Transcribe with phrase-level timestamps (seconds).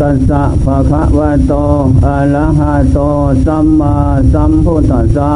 [0.00, 1.52] ตัสสะภะคะวะโต
[2.06, 2.98] อะระหะโต
[3.46, 3.94] สัมมา
[4.32, 5.32] สัมพุทธัสสะ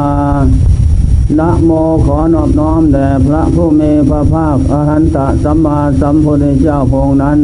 [1.39, 1.69] นะโม
[2.05, 7.39] ขอนอบน้อมแด่พระผู้มีพระภาคอรหันตสัมมาสัมพุทธเจ้าพงนั้น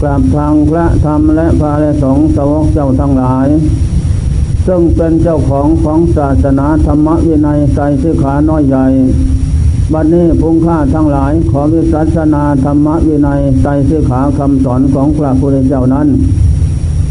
[0.00, 3.48] กราบทางพระธรรมและพระและสงฆ์สาวกเจ้าทั้งหลาย
[4.66, 8.86] ซึ่งเป็นเจ้าของของศาสนาธรรมวินัยใจสิขาน้อยใหญ่
[9.94, 16.08] บัดนี้พุงค่าทั้งหลาย ขอวิสัชนาธรรมวินัยใจสิขาคำสอนของพระพุทธเจ้านั้น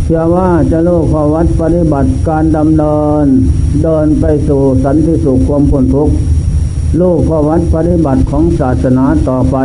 [0.03, 3.25] เชื่อว่าจะลูกขอวัดปฏิบัติการดำเนิน
[3.83, 6.15] เดินไปสู่สันติสุขความพ้นทุกข์
[7.01, 9.55] ลูกขอวัดปฏิบัติของศาสนาต่อไป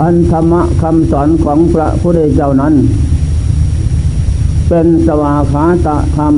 [0.00, 2.74] อันธรรมะคำสอนของพระพุทธเจ้านั้น
[4.68, 6.34] เป็นสวาขาตะธรรม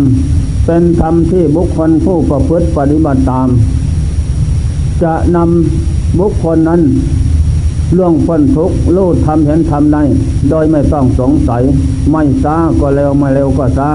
[0.66, 3.48] เป็นธรรมที่บุคคลผู้ประพฤติปฏิบัติตาม
[5.02, 6.82] จะนำบุคคลนั้น
[7.96, 10.02] ล่วงพ้นทุกข์รู้ทำเห็นทำได้
[10.51, 11.62] โดยไม่ต้องสงสัย
[12.10, 13.90] ไม่ซาก็เร็วไม่เร็วก็ซา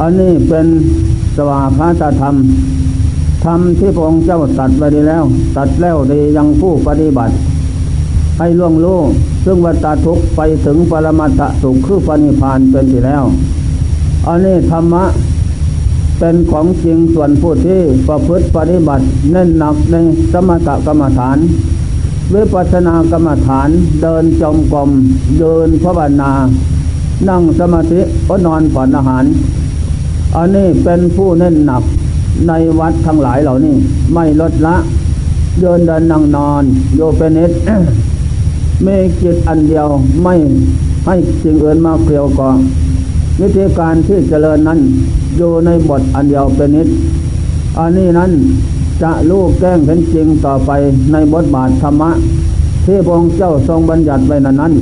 [0.00, 0.66] อันนี้เป็น
[1.36, 2.34] สวาขาตะธรรม
[3.44, 5.24] ธรรมที่พระองค์เจ้าตัดไว้ดีแล้ว
[5.56, 7.34] ตัดแล้วดียังผู้ปฏิบัติ
[8.38, 9.00] ให้ล่วงรู้
[9.44, 13.24] ซึ่งวัฏทุกไปถึงปรมัตถสุขคือปณิพานเป็นที่แล้ว
[14.26, 15.04] อันนี้ธรรมะ
[16.18, 19.94] เป็นของจริงส่วนผู้ที่ประพฤติปฏิบัติเน้นหนักใน
[20.32, 21.38] สมถกรรมฐาน
[22.34, 23.68] วิปัสสนากรรมฐาน
[24.02, 24.90] เดินจงกรม
[25.40, 26.32] เดินภาวนา
[27.28, 29.24] นั่งสมาธิก็นอนผ่อนอาหาร
[30.36, 31.82] อันนี้เป็นผู้เน้นหนัก
[32.48, 33.74] ในวัดทั้งหลายเหล่านี้
[34.14, 34.76] ไม่ลดละ
[35.60, 36.62] เดินเดินนั่งนอน
[36.96, 37.50] โยเป็นนิด
[38.82, 39.88] เมีจิตอันเดียว
[40.22, 40.34] ไม่
[41.06, 42.48] ให้สิ่งอื่นมาเกลียวก่อ
[43.40, 44.78] วิธีการที่เจริญนั้น
[45.36, 46.88] อยู่ในบทอันเดียวเป็นนิด
[47.78, 48.30] อันนี้นั้น
[49.02, 50.70] จะลูกแก้งเป็นจริงต่อไป
[51.12, 52.10] ในบทบาทธรรมะ
[52.84, 54.72] ที่พระองค์เจ้าทรงบัญญัติไว้นั้นนั้น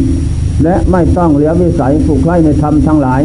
[0.65, 3.22] และไม่ต้องเหลือวิสัยผูกไข่ในธรรมทั้งหลาย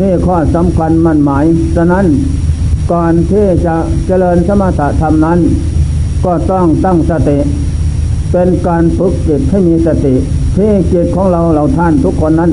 [0.00, 1.44] นี่ข้อสำคัญมั่นหมาย
[1.76, 2.06] ฉะนั้น
[2.92, 3.76] ก่อนที่จะ
[4.06, 5.38] เจริญสมถะธรรมนั้น
[6.24, 7.38] ก็ต้องตั้งสติ
[8.30, 10.14] เป็นการฝึกจิตให้มีสติ
[10.56, 12.50] ที่จิตของเราเราท่านทุกคนนั้น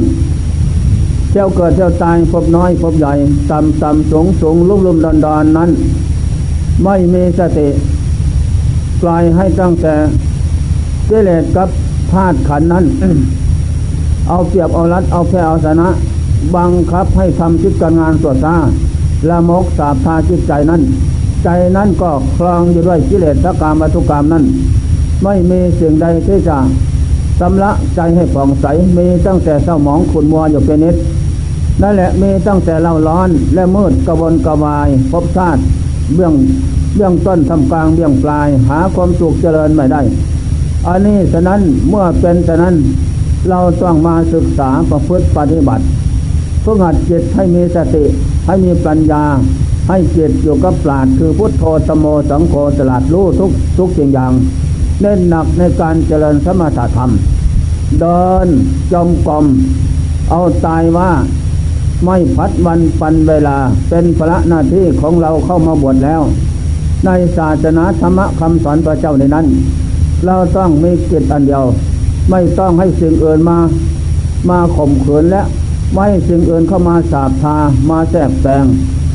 [1.31, 3.13] เจ้าเกิดเจ้าตายพบน้อยพบใหญ่
[3.51, 5.69] ต่ำต่ำสูงสูงลุ่มลุ่มดอนดอนนั้น
[6.83, 7.67] ไม่มีสติ
[9.01, 9.93] ปล่อยให้ตั้งแต่
[11.09, 11.69] กิเลสกับ
[12.11, 12.85] ธาตุขันนั้น
[14.27, 15.88] เอาเปรียบเอารัดเอาแพ้เอาชนะ
[16.55, 18.55] บังคับให้ทำจิตการงานตัวซา
[19.29, 20.81] ละมกสาบทาจิตใจนั้น
[21.44, 24.44] ใจนั้นก็คลองอยู่ด้วยกิเลสกรรมวัตุกรรมนั้น
[25.23, 26.57] ไม่มีสิ่งใดที่จะ
[27.39, 28.66] สำละใจให้ผ่องใส
[28.97, 30.95] มีตั้งแต่เศร้าหมองขุนมัวอยู่เป็นนิด
[31.81, 35.61] นั่นแหละมีตั้งแต่เล่าร้อนและมืดกระวนกระวายพบชาติ
[36.16, 36.33] เบื้อง
[36.95, 40.01] เบื้องต้นทำกลางเบื้องปลาย หาความสุขเจริญไม่ได้
[40.88, 42.75] อันนี้ฉะนั้นเมื่อเป็นฉะนั้น
[43.50, 45.83] เราต้องมาศึกษาประพฤติปฏิบัติ
[46.63, 48.03] ฝึกหัดจิตให้มีสติ
[48.47, 49.23] ให้มีปัญญา
[49.89, 54.31] ให้จิตอยู่กับปราดคือพุทโธตโมสังโฆตลาดรู้ทุกทุกสิ่งอย่าง
[55.01, 57.11] เน้นหนักในการเจริญสมถธรรม
[57.99, 58.47] เดิน
[58.93, 59.45] จมกรม
[60.29, 61.11] เอาตายว่า
[62.05, 63.57] ไม่พัดวันปันเวลา
[63.89, 66.21] เป็นพระหน้าที่ของเราเข้ามาบวชแล้ว
[67.05, 69.45] ในศาสนาธรรมคำสอนพระเจ้าในนั้น
[70.25, 71.65] เราต้องมีจิตอันเดียว
[72.29, 73.57] ไม่ต้องให้สิ่งอื่นมา
[74.49, 75.41] มาข่มขืนและ
[75.93, 77.55] ไม่ให้สิ่งอื่นเข้ามาสาบทา
[77.89, 78.65] มาแทรกแซง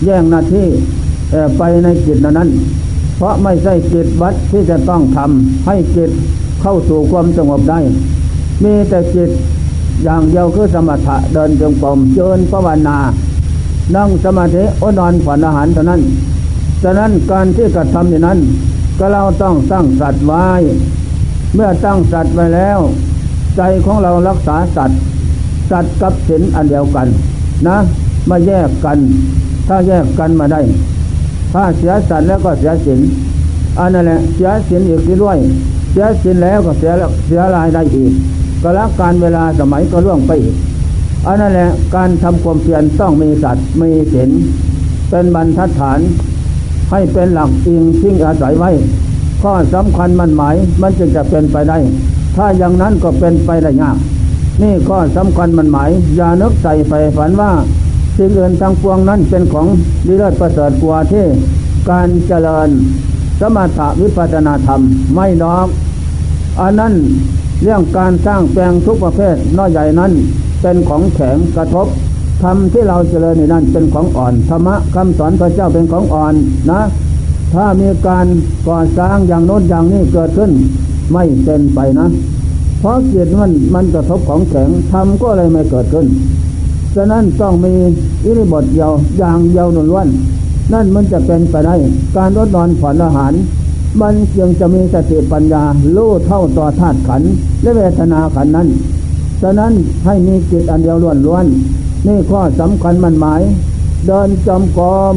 [0.04, 0.66] แย่งหน้าที่
[1.58, 2.48] ไปในจิตนั้น
[3.22, 6.10] ราะไม่ใช่จิตวัดที่จะต้องทำให้จิต
[6.62, 7.80] เข้าสู่ความสงบได้
[8.64, 9.30] มีแต่จิต
[10.04, 12.98] อย่างเดียวคือสมถะเดินจงกรมเจริญภาวนา
[13.96, 16.00] นั่งสมาธิอนอนฝันอาหารเท่านั้น
[16.82, 18.38] ฉะนั้นการที่กระทำอย่างนั้น
[18.98, 20.46] ก็เราต้องตั้งสัตว์ไว้
[21.54, 22.78] เมื่อตั้งสัตว์ไว้แล้ว
[23.56, 25.00] ใจของเรารักษาสัตว์
[25.70, 27.06] สัตว์กับศีลอันเดียวกัน
[27.66, 27.76] นะ
[28.30, 28.98] มาแยกกัน
[29.68, 30.60] ถ้าแยกกันมาได้
[31.52, 33.00] ถ้าเสียสัตว์แล้วก็เสียศีล
[33.78, 35.38] อันนั้นแหละเสียศีลอีกด้วย
[35.90, 36.92] เสียศีลแล้วก็เสีย
[37.26, 38.12] เสียรายได้อีก
[38.62, 40.56] ก็ละการเวลาสมัยก็ล่วงไปอีก
[41.26, 44.30] อันนั้นแหละการทำความเพียรต้องมีสัตว์มีศีล
[45.10, 46.00] เป็นบรรทัดฐาน
[46.90, 48.70] ให้เป็นหลักอิงทิ้งอาศัยไว้
[49.42, 51.78] ข้อสำคัญมันหมายมันจึงจะเป็นไปได้
[52.36, 53.96] ถ้าอย่างนั้นก็เป็นไปได้ยาก
[54.62, 57.50] นี่ข้อสำคัญมันหมายอย่านึกใส่ไฟฝันว่า
[58.16, 59.66] สิ่งอื่นทางปวงนั้นเป็นของ
[60.06, 61.24] ดีเลิศประเสริฐกว่าที่
[61.90, 62.68] การเจริญ
[63.40, 64.80] สมถะวิปัสนาธรรม
[65.14, 65.66] ไม่นอก
[66.60, 66.94] อันนั้น
[67.62, 70.12] เรื่องการสร้างแปลงทุกประเภทน้อยใหญ่นั้น
[70.62, 71.86] เป็นของแข็งกระทบ
[72.42, 76.34] ธรรมที่เราเจริญในนั้นเป็นของอ่อนธรรมะคำสอนพระเจ้าเป็นของอ่อน
[76.70, 76.80] นะ
[77.54, 78.26] ถ้ามีการ
[78.68, 80.50] ก่อสร้างอย่างโน้นอย่างนี้เกิดขึ้น
[81.12, 82.08] ไม่เป็นไปนะ
[82.80, 86.06] เพราะจิตมันมันกระทบของแข็งทำก็เลยไม่เกิดขึ้น
[86.94, 87.74] ฉะนั้นต้องมี
[88.24, 90.08] อิริบทเยาวอย่างเยาวหนุนวัน
[90.72, 91.74] นั่นมันจะเป็นไปได้
[92.16, 93.32] การรดนอนผ่อนอาหาร
[94.00, 95.62] มันจึงจะมีสติปัญญา
[95.96, 97.22] รู้เท่าต่อธาตุขัน
[97.62, 98.68] และเวทนาขันนั้น
[99.42, 99.72] ฉะนั้น
[100.04, 101.46] ให้มีจิตอันเดียวล้วนล้วน
[102.06, 103.42] นี่ข้อสำคัญมันหมาย
[104.06, 105.14] เดินจมกรม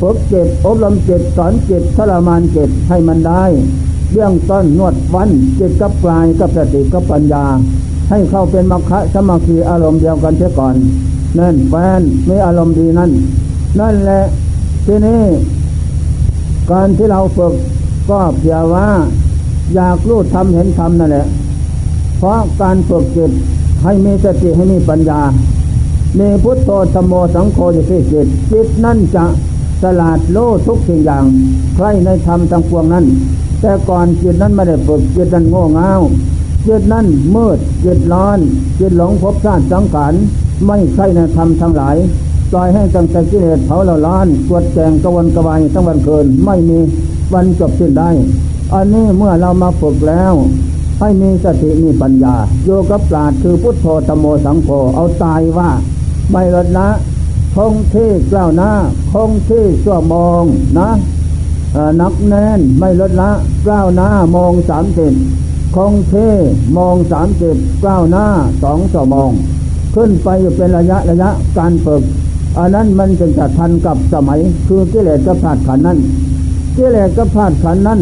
[0.00, 3.44] ฝึกจิตอบรมจิตสอนจิตทรมานจิตให้มันได้
[4.12, 5.28] เบื้องต้นนวดฟัน
[5.58, 7.44] จิตกับปลายกับสติกับปัญญา
[8.12, 10.74] ให้เข้าเป็นมรรคสมาธิอารมณ์เดียวกันเสียก่อน
[11.38, 13.10] นั่นแฟนไมีอารมณ์ดีนั่น
[13.80, 14.22] นั่นแหละ
[14.86, 15.22] ที่นี้
[16.70, 17.54] การที่เราฝึก
[18.10, 18.86] ก็เพียงว่า
[19.74, 21.26] อยากรู้ทำเห็นทำนั่นแหละ
[22.18, 23.30] เพราะการฝึกจิต
[23.82, 25.20] ให้มีสติให้มีปัญญา
[26.18, 29.24] มีพุทโธธโมสังโฆอยู่ที่จิตจิตนั่นจะ
[29.82, 31.24] สลาดโลทุกสิ่งอย่าง
[31.74, 33.04] ใครในธรรมทั้งปวงนั้น
[33.60, 35.92] แต่ก่อนจิตนั้นไม่ได้ฝึกจิตนั้นโง่เง่า
[36.66, 38.38] จิตนั้นมืดจิตร้อน
[38.78, 40.14] จิตหลงภพชาติสังขาร
[40.66, 41.96] ไม่ใช่ในธรรมทั้งหลาย
[42.50, 46.78] ปล่อยให้ตั้งแต่กิเลสเผาเราล้านกวดแจงกวนกระวายทั้งวันคืนไม่มี
[47.34, 48.10] วันจบสิ้นได้
[48.72, 50.32] อันนี้เมื่อเรามาฝึกแล้ว
[51.00, 52.34] ให้มีสติมีปัญญา
[52.64, 55.70] โยกับปราดคือพุทโธธโมสังโฆเอาตายว่า
[56.30, 56.88] ไม่ลดละ
[57.54, 58.70] คงที่กล้าวหน้า
[59.12, 60.42] คงที่ชั่วมอง
[60.78, 60.90] นะ
[62.00, 63.30] นักแน่นไม่ลดละ
[63.66, 65.12] กล้าวหน้ามองสามสิบ
[65.76, 66.14] คงเท
[66.76, 68.26] มองสามสิบก้าวหน้า
[68.62, 69.30] สองชั่วโมง
[69.94, 72.02] ขึ้นไปอยู่เป็นระยะระยะการฝึก
[72.58, 75.98] อันนั้นมันจึงจะทันกับสมัย คือกิเลสกับธาตุขันนั้น
[76.76, 78.00] กิเลสกับธาตุขันนั้น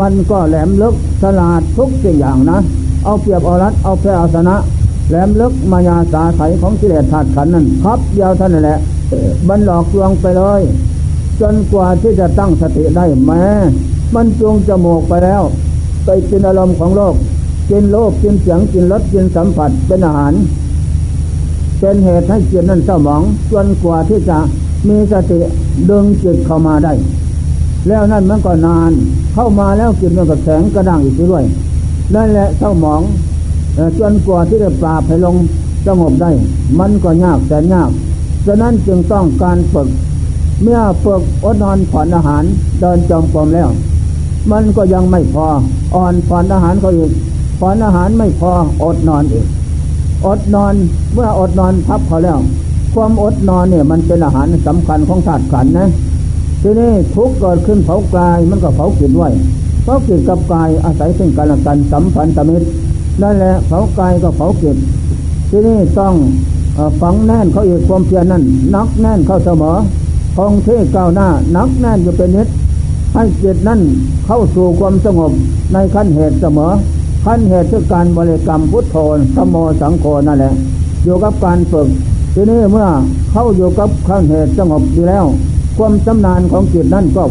[0.00, 2.58] มันก็แหลมลึกฉลาดทุกสิ่งอย่างนะ
[3.04, 4.56] เอาเปรียบเอารัดเอาแพ้เอาชนะ
[5.08, 8.78] แหลมลึกมายาสาไถของกิเลสธาตุขันนั้นครับเดียวเท่านั้นแหละ
[9.48, 10.60] บันหลอกลวงไปเลย
[11.40, 13.44] จนกว่าที่จะตั้งสติได้แม้
[14.14, 15.42] มันจงจมูกไปแล้ว
[16.06, 17.14] ไปกินอารมณ์ของโลก
[17.70, 20.32] กินโลกกินเสียงกินรสกินสัมผัสเป็นอาหาร
[21.80, 23.22] เป็นเหตุให้จิตนั้นเศร้าหมอง
[23.52, 24.38] จนกว่าที่จะ
[24.88, 25.38] มีสติ
[25.90, 26.92] ดึงจิตเข้ามาได้
[27.88, 28.92] แล้วนั่นมันก็นาน
[29.34, 31.44] เข้ามาแล้วจิตมันก็แข็งกระด้างอีกด้วย
[32.14, 33.02] นั่นแหละเศร้าหมอง
[33.98, 35.36] จนกว่าที่จะปราบให้ลง
[35.86, 36.30] สงบได้
[36.78, 37.90] มันก็ยากแต่ยาก
[38.46, 39.88] ฉะนั้นจึงต้องการฝึก
[40.62, 42.44] เมื่อฝึกอดนอนผ่อนอาหาร
[42.80, 43.68] เดินจอมกรมแล้ว
[44.52, 45.46] มันก็ยังไม่พอ
[45.94, 47.10] อ่อนผ่อนอาหารเขาอีก
[47.60, 48.52] ผ่อนอาหารไม่พอ
[48.82, 49.46] อดนอนอีก
[50.26, 50.74] อดนอน
[51.12, 52.38] เมื่ออดนอนทับเขาแล้ว
[52.94, 55.88] ความอดนอนเนี่ย มันเป็นอาหารสำคัญของธาตุขันนะ
[56.62, 59.28] ทีนี้ทุกข์เกิดขึ้นเผากายมันก็เผากินไว้
[59.84, 62.66] เผากินกับกายอาศัยซึ่งกันและกันสัมพันธมิตร
[63.22, 64.76] นั่นแหละเผากายก็เผากิน
[65.50, 66.14] ทีนี้ต้อง
[67.00, 68.42] ฝังแน่นเขาอีกความเพียรนั่น
[68.74, 69.76] นักแน่นเข้าเสมอ
[70.36, 72.48] คงที่ก้าวหน้านักแน่นอยู่เป็นนิด
[73.16, 73.80] ให้จิตนั่น
[74.26, 75.32] เข้าสู่ความสงบ
[75.72, 76.72] ในขั้นเหตุเสมอ
[77.24, 78.96] ขั้นเหตุคือการบริกรรมพุทโธ
[79.36, 80.54] สมโมสังโฆนั่นแหละ
[81.04, 81.88] อยู่กับการฝึก
[82.34, 82.88] ทีนี้เมื่อ
[83.32, 85.24] เข้าอยู่กับขั้นเหตุสงบดีแล้ว
[85.78, 87.24] ความจำนานของจิตนั่นก็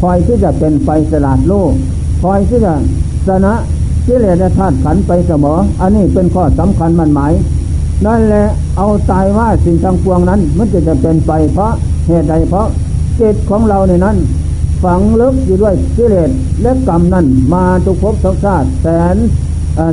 [0.00, 1.70] คอยที่จะเป็นไฟสลาดโลก
[2.22, 2.74] คอยที่จะ
[3.26, 3.54] ชนะ
[4.06, 7.32] กิเลสธาตุขันไปเสมอ อันนี้เป็นข้อสำคัญมันหมาย
[8.06, 8.44] นั่นแหละ
[8.78, 11.72] เอาตายว่าสิ่งทางปวงนั้น มันจะจะเป็นไปเพราะ
[12.08, 12.66] เหตุใดเพราะ
[13.20, 14.16] จิตของเราในนั้น
[14.82, 16.30] ฝังลึกอยู่ด้วยกิเลส
[16.62, 19.16] และกรรมนั่นมาทุกภพทุกชาติแสน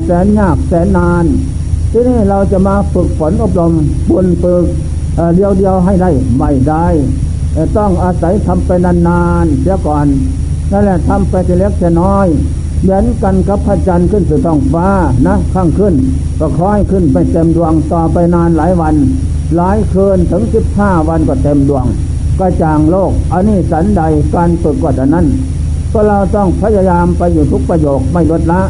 [0.06, 1.26] แสนยากแสนนาน
[1.92, 3.74] ที่นี่เราจะมาฝึกฝนอบรม
[4.10, 4.66] บุญฝึก
[5.36, 6.88] เดียวเดียวให้ได้ไม่ได้
[7.78, 10.08] ต้องอาศัยทำไปนานๆเสียก่อน
[10.72, 12.28] นั่นแหละทำไปทีเล็กจะน้อย
[12.82, 14.88] เหมือนกันกับพระจันทร์ขึ้นสู่ท้องฟ้า
[15.28, 15.94] นะข้างขึ้น
[16.40, 18.96] ก็คล้อยขึ้นไปเต็มดวงต่อไปนานหลายวัน
[19.56, 21.86] หลายคืนถึงสิบห้าวันก็เต็มดวง
[22.40, 24.02] กระจ่างโลก อันนี้สันใด
[24.36, 25.26] การฝึกกว่านั้น
[25.94, 28.62] ก็เราต้องพยายามไปอยู่ทุกประโยคไม่ลดละ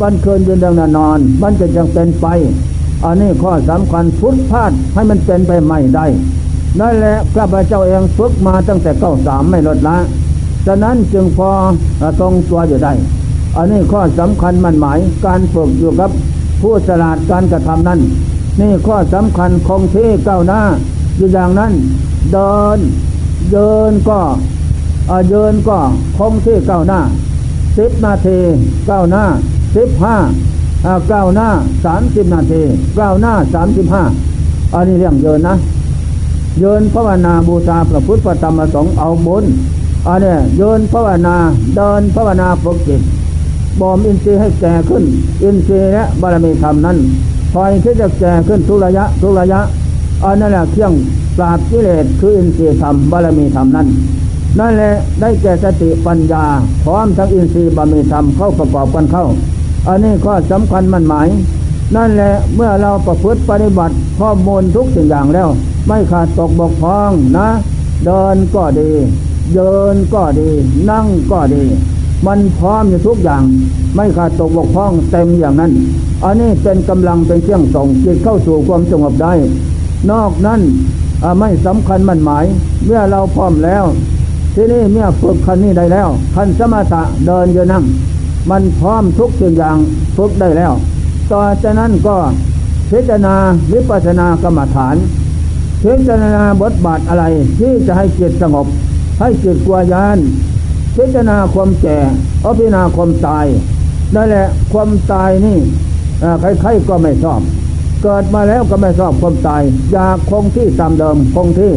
[0.00, 2.26] วันคืนยืนเดินนอนมันจะยังเป็นไป
[3.04, 6.06] อันนี้ข้อสำคัญพุทธพาดให้มันเป็นไปไม่ได้
[6.80, 9.96] นั่นแหละข้าพเจ้าเองฝึกมาตั้งแต่เก้าสามไม่ลดละ
[10.66, 11.50] ฉะนั้นจึงพอ
[12.20, 12.92] ตรงตัวอยู่ได้
[13.56, 16.10] อันนี้ข้อสำคัญมันหมายการฝึกอยู่กับ
[16.60, 18.00] ผู้ฉลาดการกระทำนั้น
[18.60, 20.60] นี่ข้อสำคัญคงที่ก้าหน้า
[21.16, 21.72] อยู่อย่างนั้น
[22.32, 22.78] เดิน
[23.52, 24.20] เดินก็
[25.30, 25.78] เดินก็
[26.18, 27.00] คงที่ก้าวหน้า
[27.78, 28.38] สิบนาที
[28.90, 29.24] ก้าวหน้า
[29.76, 30.16] สิบห้า
[31.08, 31.48] เก้าหน้า
[31.84, 32.62] สามสิบนาที
[32.96, 34.02] เก้าหน้าสามสิบห้า
[34.74, 35.54] อันนี้เรื่องเยินนะ
[36.58, 39.44] เยินภาวนาบูชาพระพุทธพระธรรมสงฆ์เอาบุญ
[40.06, 41.36] อันนี้เยินภาวนา
[41.76, 43.02] เดินภาวนาฝึกจิต
[43.80, 45.04] บ่มอินทรีย์ให้แก่ขึ้น
[45.42, 46.96] อินทรีย์และบารมีธรรมนั้น
[47.52, 49.60] คอยที่จะแก่ขึ้นทุระยะทุระยะ
[50.24, 50.92] อันนั่นแหละเครื่อง
[51.36, 53.86] ปราบกิเลสคืออินทรีย์ธรรมบารมีธรรมนั้น
[54.58, 56.44] นั่นแหละได้แก่สติปัญญา
[56.84, 59.26] พร้อมทั้งอินทรีย์บารมีธรรมเข้าประกอบกันเข้า
[59.88, 61.28] อันนี้ข้อสำคัญมันหมาย
[61.96, 65.48] นั่นแหละเมื่อเราประพฤติปฏิบัติข้อมูลทุกสิ่งอย่างแล้ว
[65.86, 67.48] ไม่ขาดตกบกพร่องนะ
[68.04, 68.90] เดินก็ดี
[69.54, 70.48] เดินก็ดี
[70.90, 71.64] นั่งก็ดี
[72.26, 73.42] มันพร้อมอยู่ทุกอย่าง
[73.94, 75.72] ไม่ขาดตกบกพร่องเต็มอย่างนั้น
[76.24, 79.32] อันนี้เป็นกำลังเป็นเครื่องส่งจิตเข้าสู่ความสงบได้
[80.12, 80.60] นอกนั้น
[81.40, 82.44] ไม่สำคัญมันหมาย
[82.84, 83.84] เมื่อเราพร้อมแล้ว
[84.54, 87.84] ที่นี่เมื่อฝึกคันนี้ได้แล้วคันสมถะเดินอยู่นั่ง
[88.50, 89.76] มันพร้อมทุกสิ่งอย่าง
[90.16, 90.72] ฝึกได้แล้ว
[91.30, 92.16] ต่อจากนั้นก็
[92.90, 93.34] พิจารณา
[93.72, 94.96] วิปัสสนากรรมฐาน
[95.82, 97.24] พิจารณาบทบาทอะไร
[97.58, 98.66] ที่จะให้จิตสงบ
[99.20, 100.18] ให้จิตกลัวยาน
[100.96, 101.98] พิจารณาความแก่
[102.44, 103.46] อพิจารณาความตาย
[104.14, 105.56] นั่นแหละความตายนี่
[106.40, 107.40] ใครๆก็ไม่ชอบ
[108.08, 111.72] เกิดมาแล้วก็ไม่ชอบความตาย อยากคงที่ตามเดิมคงที่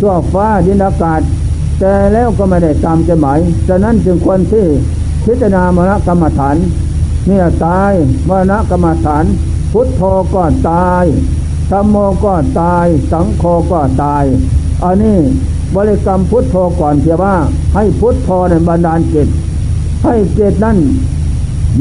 [0.00, 1.20] ชั่วฟ้าดินอากาศ
[1.80, 4.66] แต่แล้วก็ไม่ได้ตามใจหมายฉะนั้นจึงควรที่
[5.24, 6.56] พิจารณามรณกรรมฐาน
[7.26, 7.92] เนี่ยตาย
[8.28, 9.24] มรณกรรมฐาน
[9.72, 10.02] พุทโธ
[10.34, 11.04] ก็ตาย
[11.70, 14.24] ธรรมโมก็ตาย สังโฆก็ตาย
[14.84, 15.18] อันนี้
[15.74, 17.34] บริกรรมพุทโธก่อนเพียว่า
[17.74, 19.28] ให้พุทโธในบรรดาลจิต
[20.04, 20.78] ให้จิตนั้น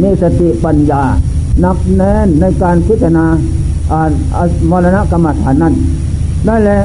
[0.01, 1.03] มีสติปัญญา
[1.61, 3.27] หนักแน่นในการพิจารณา
[4.69, 5.73] มรณะกรรมฐานนั้น
[6.47, 6.79] นั่นแหละ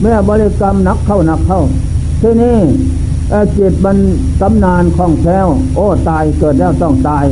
[0.00, 1.60] เมื่อบริกรรมนักเข้านักเข้า
[2.22, 2.56] ที่นี่
[3.58, 3.96] จิตมัน
[4.40, 7.24] ตำนานคล่องแคล่วโอ้ตายเกิดแล้วต้องตาย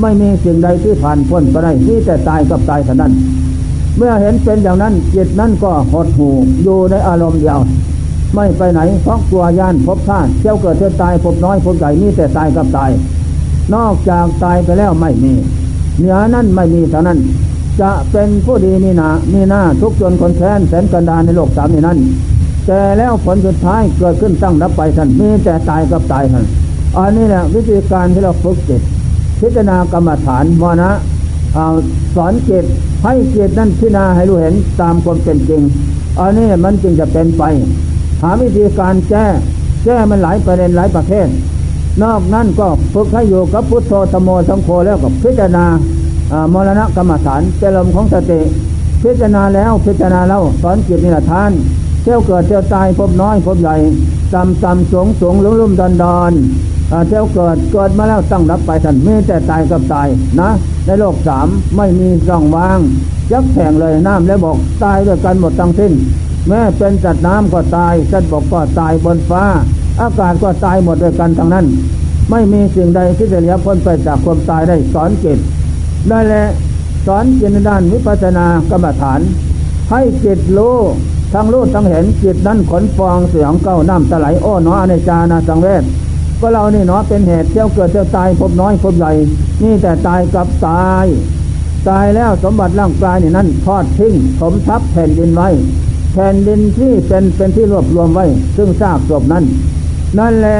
[0.00, 3.12] ไม่มีสิ่งใดที่ผ่านพ้นไปได้ที่แต่ตายกับตายเท่านั้น
[3.96, 6.28] เมื่อเห็นเป็นอย่างนั้นจิตนั้นก็หดหู
[6.62, 7.58] อยู่ในอารมณ์เดียว
[8.34, 12.90] ไม่ไปไหนเพราะกลัวย่านพบชาติเที่ยวเกิดเที่ยวตายพบน้อยพบใหญ่นี่แต่ตายกับตาย
[13.74, 15.32] นอกจากตายไปแล้วไม่มี
[15.98, 17.18] เหนือนั้นไม่มีเท่านั้น
[17.80, 21.98] จะเป็นผู้ดีมีหนามีหน้าทุกจนคนแค้นแสนกันดานในโลกสามนี้นั้น
[22.66, 26.44] แต่แล้วผลสุดท้ายเกิดขึ้นตั้งรับไปท่านมีแต่ตายกับตายท่าน
[26.98, 28.82] อันนี้แหละวิธีการที่เราฝึกจิต
[29.40, 30.90] พิจารณากรรมฐานมรณะ
[32.14, 32.64] สอนจิต
[33.04, 35.62] ให้จิตนั้นพิจารณาให้รู้เห็นตามความเป็นจริง
[36.20, 37.42] อันนี้มันจึงจะเป็นไป
[38.22, 39.26] หาวิธีการแก้
[39.84, 41.28] แก้มันหลายประเด็นหลายประเภท
[42.02, 45.66] นอกนั้นก็ฝึกให้อยู่กับพุทโธธโมสังโฆแล้วก็พิจารณา
[46.52, 48.40] มรณะกรรมฐานเป็นลมของสติ
[49.02, 51.50] พิจารณาแล้วพิจารณาแล้วสอนจิตนิรทาน
[52.02, 53.76] เที่ยวเกิดเที่ยวตายพบน้อยพบใหญ่
[54.34, 56.32] ต่ำต่ำสูงสูงลุ่มลุ่มดอนดอน
[57.08, 60.08] เที่ยวเกิดเกิดมาแล้วตั้งรับไปท่านไม่แต่ตายกับตาย
[60.40, 60.50] นะ
[60.86, 62.78] ในโลกสามไม่มีร่องว่าง
[63.32, 65.92] ยักแข่งเลยน้ำแล้วบอกตายด้วยกันหมดทั้งสิ้น
[66.48, 69.44] แม้เป็นจัดน้ำก็ตายจัดบกก็ตายบนฟ้า
[70.00, 71.66] อากาศก็ตายหมดด้วยกันทั้งนั้น
[72.30, 75.38] ไม่มีสิ่งใดที่จะเลี้ยพ้นไปจากความตายได้สอนจิต
[76.08, 76.44] ได้และ
[77.06, 79.20] สอนจิตในด้านวิปัสสนากรรมฐาน
[79.90, 80.76] ให้จิตรู้
[81.32, 85.84] ทั้งรู้ทั้งเห็นจิตนั้นขนฟองเสียงเก้าน้ำตะไหลอ้หนอในจานาสังเวช
[86.40, 89.12] ก็เรานี่เนาะเป็นเหตุเที่ยวเกิดเที่ยวตายพบน้อยพบใหญ่
[89.62, 91.06] นี่แต่ตายกับตาย
[91.88, 95.48] ตายแล้วสมบัติร่างกายนี่นั่นทอดทิ้งสมทับแผ่นดินไว้
[96.12, 98.24] แผ่นดินที่เป็นเป็นที่รวบรวมไว้
[98.56, 99.44] ซึ่งทราบศพนั้น
[100.18, 100.58] นั่นแหละ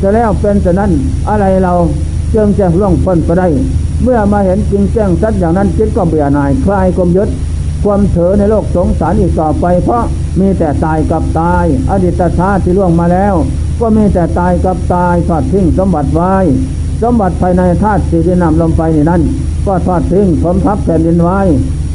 [0.00, 0.90] จะแล้วเป็นแต่นั้น
[1.28, 1.72] อะไรเรา
[2.34, 3.48] จึงจะล่วงพ้นไปได้
[4.02, 7.28] เมื่อมาเห็นจริงแจ้งชัดอย่างนั้นจิตก็เบื่อหน่ายคลายความยึด
[7.84, 10.02] ความเถอในโลกสงสารอีกต่อไป เพราะ
[10.40, 13.34] มีแต่ตายกับตาย อดีตชาติที่ล่วงมาแล้ว
[13.80, 16.34] ก็มีแต่ตายกับตายทอดทิ้งสมบัติไว้
[17.02, 19.22] สมบัติภายในธาตุสี่ที่นำลงไปนี่นั่น
[19.66, 21.40] ก็ทอดทิ้งผมทับแผ่นดินไว้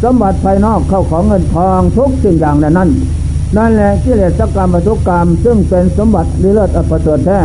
[0.03, 2.89] สมบัติภายนอกเข้าของเงินทองทุกสิ่งอย่างนั้นนั่น
[3.57, 7.39] นั่นแหละกิเลสกรรมปทุกกรรม ซึ่งเป็นสมบัติดีเลิศอัปเสริฐแท้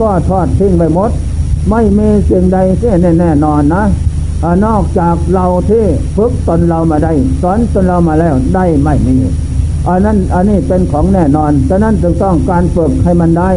[0.00, 1.10] ก็ทอดทิ้งไปหมด
[1.70, 3.84] ไม่มีสิ่งใดที่แน่แน่นอนนะ
[4.66, 5.84] นอกจากเราที่
[6.16, 9.16] ฝึกตนเรามาได้ สอนตนเรามาแล้วได้ไม่มี
[9.88, 13.50] อันนั้นอันนี้เป็นของแน่นอนฉะนั้นจึงต้องการฝึกให้มันได้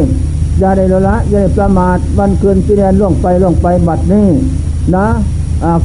[0.60, 4.28] อย่าได้ละอย่าได้ประมาทวันคืนที่เรียนล่วงไปล่วงไปบัดนี้
[4.96, 5.08] นะ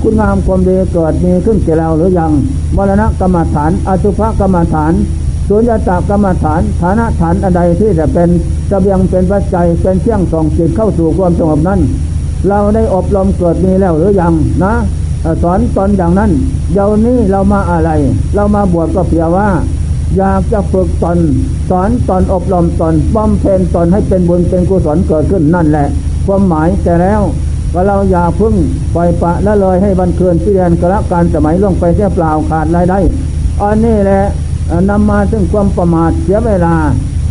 [0.01, 2.33] คุณงามความดีเกิดมีขึ้นแก่เราหรือยัง
[2.77, 4.93] มรณะกรรมฐานอสุภกรรมฐาน
[5.49, 8.29] สุญญตากรรมฐานฐานะฐานอะไรที่จะเป็น
[8.71, 11.81] จะเบียงเป็นปัจจัยเป็นเชี่ยงส่องจิตเข้าสู่ความสงบนั้น
[12.49, 14.35] เราได้อบรมเกิดมีแล้วหรือยัง
[14.65, 14.75] นะ
[15.43, 16.31] สอนตอนอย่างนั้น
[16.73, 17.91] เดี๋ยวนี้เรามาอะไร
[18.35, 19.49] เรามาบวชก็เพียงว่า
[20.17, 21.19] อยากจะฝึกตน
[21.71, 25.89] สอนตอนอบรมตนบำเพ็ญตนให้เป็นบุญเป็นกุศลเกิดขึ้นนั่นแหละ
[26.27, 27.23] ความหมายแต่แล้ว
[27.73, 28.55] ก็เราอย่าพึ่ง
[28.95, 32.99] ปล่อยปะละเลยให้บันเคืนที่เรียนกระการสมัยล่วงไปเสียเปล่าขาดรายได้
[33.63, 34.23] อันนี้แหละ
[34.91, 36.75] นำมาซึ่งความประมาทเสียเวลา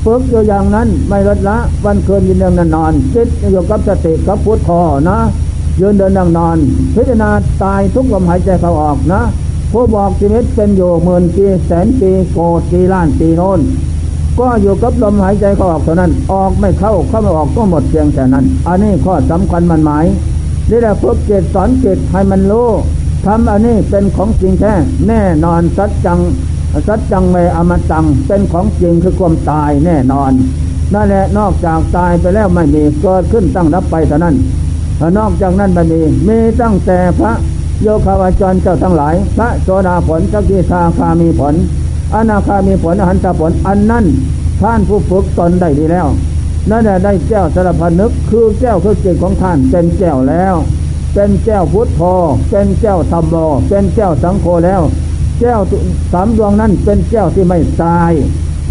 [0.06, 4.70] ฝึกอยู่อย่างนั้นไม่ลดละ วันเคืนยืนเดินนอนจิตอยู่กับสติกับพุทโธ
[5.10, 5.18] นะ
[5.82, 6.58] ยืนเดินนั่งนอน
[6.96, 7.30] พิจารณา
[7.64, 9.22] ตายทุกลมหายใจเข้าออกนะ
[9.72, 13.60] ผู้บอกชีวิตเป็นอยู่หมื่นปีแสนปีโกดปีล้านปีโน้น
[14.40, 20.06] ก็อยู่กับลมหายใจเข้าออกเท่านั้น ออกไม่เข้าเข้าไม่ออกก็หมดเพียงแต่นั้น อันนี้ข้อสำคัญมันหมาย
[20.70, 22.68] นี่แหละฝึกจิตสอนจิตให้มันรู้
[23.26, 24.74] ทำอันนี้เป็นของจริงแท้
[25.08, 26.20] แน่นอนสัจจัง
[26.88, 30.32] สัจจังเมอมตัง เป็นของจริงคือความตายแน่นอน
[30.94, 34.36] นั่นแหละนอกจากตายไปแล้วไม่มีเกิดขึ้นตั้งรับไปเท่านั้น
[35.18, 37.34] นอกจากนั้นไม่มีมีตั้งแต่พระ
[37.82, 41.54] โยคาวาจรเจ้าทั้งหลาย พระโสดาผลสกิทาคามีผล
[42.14, 44.06] อนาคามีผลอหันตผลอันนั้น
[44.62, 46.08] ท่านผู้ฝึกตนได้ดีแล้ว
[46.70, 50.56] นั่นแหละได้แก้วสารพันนึกคือแก้วคือจิตของท่านเป็นแก้วแล้ว
[51.14, 52.02] เป็นแก้วพุทธโธ
[52.50, 53.36] เป็นแก้วธรรมโม
[53.70, 54.82] เป็นแก้วสังโฆแล้ว
[55.46, 55.62] แก้ว
[56.14, 58.12] สามดวงนั้นเป็นแก้วที่ไม่ตาย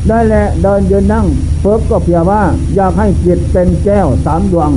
[0.08, 1.26] ได้แหละเดินยืนนั่ง
[1.62, 2.42] ฝึกก็เพียว่า
[2.74, 4.70] อยากให้จิตเป็นแก้วสามดวง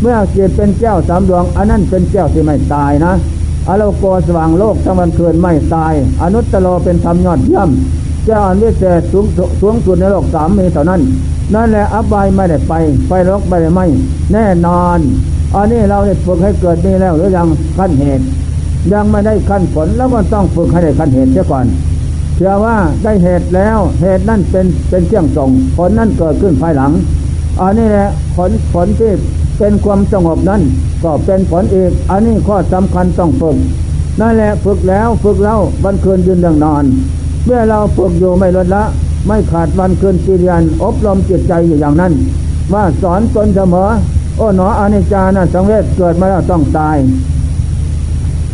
[0.00, 3.12] เมื่อจิตเป็นแก้วสามดวง อันนั้นเป็นแก้วที่ไม่ตายนะ
[3.68, 7.68] อโลโกสว่างโลกทั้งวันคืนไม่ตาย อนุตตโลเป็นธรรมยอดเยี่ยม
[8.24, 9.26] เจ้าอันวิเศษสูง
[9.60, 11.00] สูงสุดในโลกสามมีเท่านั้น
[11.54, 12.72] นั่นแหละอบายไม่ได้ไป
[13.06, 13.86] ไฟรกไม่ได้ไม่
[14.32, 14.98] แน่นอน
[15.54, 17.46] อันนี้เราได้ฝึกให้เกิดนี่แล้วหรือยัง
[17.76, 18.24] ขั้นเหตุ
[18.92, 21.66] ยังไม่ได้ขั้นผลแล้วก็ต้องฝึกให้ได้ขั้นเหตุเสียก่อน
[22.36, 26.92] เชื่อว่าได้เหตุแล้วเหตุนั่นเป็นเป็นเครื่องส่งผลนั่นเกิดขึ้นภายหลัง
[27.60, 29.12] อันนี้แหละผลผลที่
[29.58, 30.62] เป็นความสงบนั้น
[31.02, 33.56] ก็เป็นผลอีก อันนี้ข้อสำคัญต้องฝึก
[34.20, 36.84] นั่นแหละฝึกแล้วฝึกแล้ววันคืนยืนดังนอน
[37.44, 38.84] เมื่อเราฝึกอยู่ไม่ลดละ
[39.26, 42.12] ไม่ขาดวันคืนปีเรียนอบรมจิตใจอยู่อย่างนั้น
[42.72, 43.88] ว่าสอนตนเสมอ
[44.36, 46.96] โอ้หนออนิจจานะสังเวชเกิดมาแล้วต้องตาย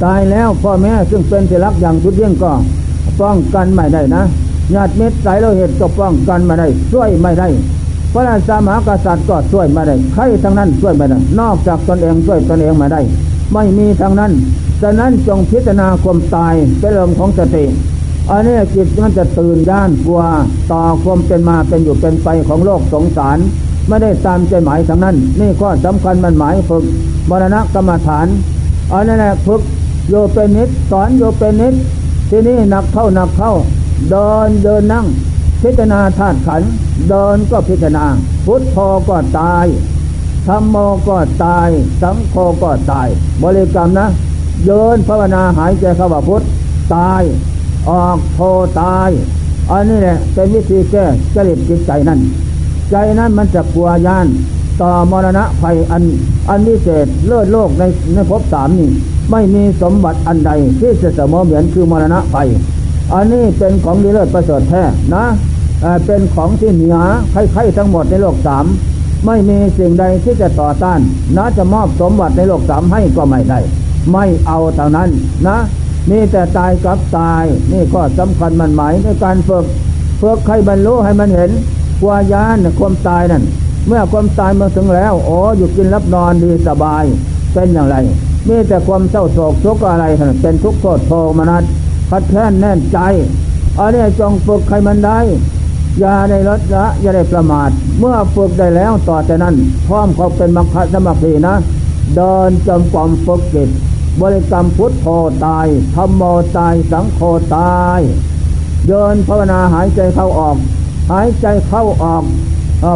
[0.04, 2.52] ตายแล้วพ่อแม่ซึ่งเป็นที่รักอย่างทุดยี่งก็
[3.20, 4.22] ป้องกันไม่ได้นะ
[4.74, 7.48] ญาติมิตรสายเราเหตุก็ป้องกันไม่ได้ช่วยไม่ได้
[8.12, 13.00] พระราชามหากษัตริย์ก็ช่วยไม่ได้ใครทั้งนั้นช่วยไม่ได้นอกจากตนเองช่วยตนเองไม่ได้
[13.52, 14.32] ไม่มีทั้งนั้น
[14.82, 17.64] ฉะนั้นจงพิจารณาความตายเป็นเรื่องของสติ
[18.30, 20.20] อันนี้จิตมันจะตื่นย่านกลัว
[20.72, 23.38] ต่อความเป็นมาเป็นอยู่เป็นไปของโลกสงสาร
[23.88, 26.84] ไม่ได้ตามใจหมายทั้งนั้น นี่ข้อสำคัญมันหมายฝึก
[27.30, 28.26] มรณะกรรมฐาน
[28.92, 29.62] อันนั้นแหละฝึก
[30.10, 31.74] โยเป็นนิดสอนโยเป็นนิด
[32.28, 33.52] ที่นี่หนักเข้าหนักเข้า
[34.10, 35.06] เดินเดินนั่ง
[35.62, 36.62] พิจารณาธาตุขัน
[37.08, 38.06] เดินก็พิจารณา
[38.46, 38.76] พุทโธ
[39.08, 39.66] ก็ตาย
[40.46, 40.76] ธรรมโม
[41.08, 41.68] ก็ตาย
[42.02, 43.08] สังโฆก็ตาย
[43.42, 44.06] บริกรรมนะ
[44.64, 46.42] เยินภาวนาหายใจเข้าว่าพุท
[46.94, 47.22] ตาย
[47.88, 48.40] ออกโท
[48.80, 49.10] ตาย
[49.70, 52.20] อันนี้แหละเป็นวิธีแก้จริตจิตใจนั่น
[52.90, 54.26] ใจนั้นมันจะกลัวยาน
[54.80, 56.02] ต่อมรณะภัยอัน
[56.48, 57.82] อันวิเศษเลิศโลกใน
[58.14, 58.90] ในภพสามนี่
[59.30, 62.48] ไม่มีสมบัติอันใดที่จะเสมอเหมือนคือมรณะภัย
[63.12, 64.82] อันนี้เป็นของดีเลิศประเสริฐแท้
[65.14, 65.24] นะ
[66.06, 66.98] เป็นของที่เหนือ
[67.32, 68.64] ใครๆทั้งหมดในโลกสาม
[69.26, 71.00] ไม่มีสิ่งใดที่จะต่อต้าน
[71.36, 73.58] นะจะมอบสมบัติในโลกสามให้ก็ไม่ได้
[74.12, 75.08] ไม่เอาเท่านั้น
[75.46, 75.58] นะ
[76.10, 79.64] มีแต่ตายกับตาย นี่ก็สำคัญมันหมายในการฝึก
[80.20, 81.50] ฝึกใครบรรลุให้มันเห็น
[82.02, 83.42] กวายานความตายนั่น
[83.86, 87.04] เมื่อความตายมาถึงแล้วโอ้อยู่กินรับนอนดีสบาย
[87.52, 87.96] เป็นอย่างไร
[88.48, 90.04] มีแต่ความเศร้าโศกทุกอะไร
[90.42, 91.64] เป็นทุกข์โทษโทมนัส
[92.10, 92.98] พัดแค้นแน่นใจ
[93.78, 95.18] อันนี้จงฝึกใครมันได้
[95.98, 99.54] อย่าได้ลดละอย่าได้ประมาท เมื่อฝึกได้แล้วต่อแต่นั้น
[99.86, 101.54] พร้อมเขาเป็นมัคคะสมัครีนะ
[102.16, 103.68] เดินจมความฝึกจิต
[104.20, 105.06] บริกรรมพุทโธ
[105.44, 106.22] ตายธรรมโม
[106.58, 107.20] ตายสังโฆ
[107.56, 108.00] ตาย
[108.88, 110.56] เดินภาวนาหายใจเข้าออก
[111.12, 112.24] หายใจเข้าออก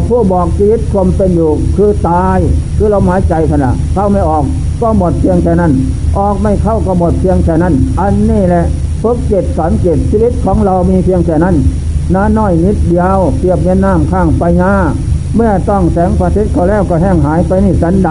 [0.09, 2.39] ผู้บอกชีวิตความเป็นอยู่คือตาย
[2.77, 4.45] คือลมหายใจขณะเข้าไม่ออก
[4.81, 5.73] ก็หมดเพียงแค่นั้น
[6.19, 8.65] ออกไม่เข้าก็หมดเพียงแค่นั้น อันนี้แหละ
[9.03, 11.57] ฝึกจิตสอนจิตชีวิตของเรามีเพียงแค่นั้น
[12.15, 14.75] น้าน้อยนิดเดียวเปรียบเย็นน้ำข้างไปงา
[15.37, 18.11] เมื่อต้องแสงพระอาทิตย์เขาแล้วก็แห้งหายไปนี่สันใด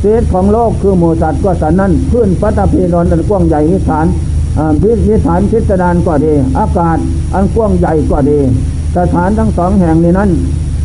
[0.00, 4.06] เศษของโลกคือหมูสัตว์ก็สันนั้นพื้นพัตพีนนอันกว้างใหญ่วิฐาน
[4.82, 6.98] พิพิฐานพิสดารก็ดี อากาศ
[7.34, 8.38] อันกว้างใหญ่ก็ดี
[8.96, 10.30] สถานทั้งสองแห่งนี้นั้น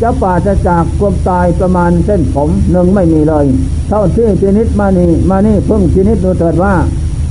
[0.02, 3.46] จะป่าจะจากความตายประมาณเส้นผมหนึ่งไม่มีเลย
[3.88, 6.74] เท่าที่พินิษมานี่มานี่เพิ่งพินิษดูเถิดว่า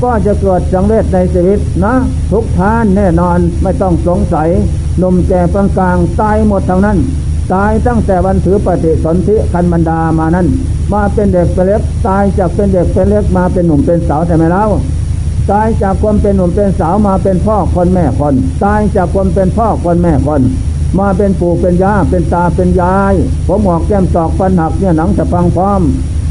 [0.03, 1.95] ก็จะเกิดจังเวชในชีวิตนะ
[2.31, 4.49] ทุกท่านแน่นอนไม่ต้องสงสัย
[5.01, 6.97] นมแก่กลางกลางตายหมดทั้งนั้น
[7.53, 10.47] ตายตั้งแต่วันถือปฏิสนธิคันบรรดามานั้น
[10.93, 14.65] มาเป็นเด็กเป็นเล็กตายจากเป็นเด็กเป็นเล็กมาเป็นหนุ่มเป็นสาวแต่ไม่เล่า
[15.51, 20.41] ตายจากความเป็นหนุ่มเป็นสาวมาเป็นพ่อคนแม่คน ตายจากความเป็นพ่อคนแม่คน
[20.99, 23.13] มาเป็นปู่เป็นย่าเป็นตาเป็นยาย
[23.47, 25.81] ผมหอกแก้มตอกฟันหักเนี่ยหนังจะพังพร้อม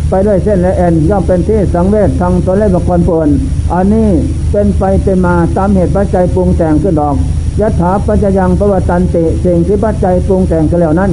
[0.09, 3.29] ไปด้วยเส้นและเอ็นย่อมเป็นที่สังเวชทางตัวเล่นบุคคลปวน
[3.73, 4.09] อันนี้
[4.53, 7.17] เป็นไปเป็นมาตามเหตุปัจจัยปรุงแต่งขึ้นดอก
[7.61, 11.13] ยถาปัจจยังประวัตันติสิ่งที่ปัจจัยปรุงแต่งกันแล้วนั้น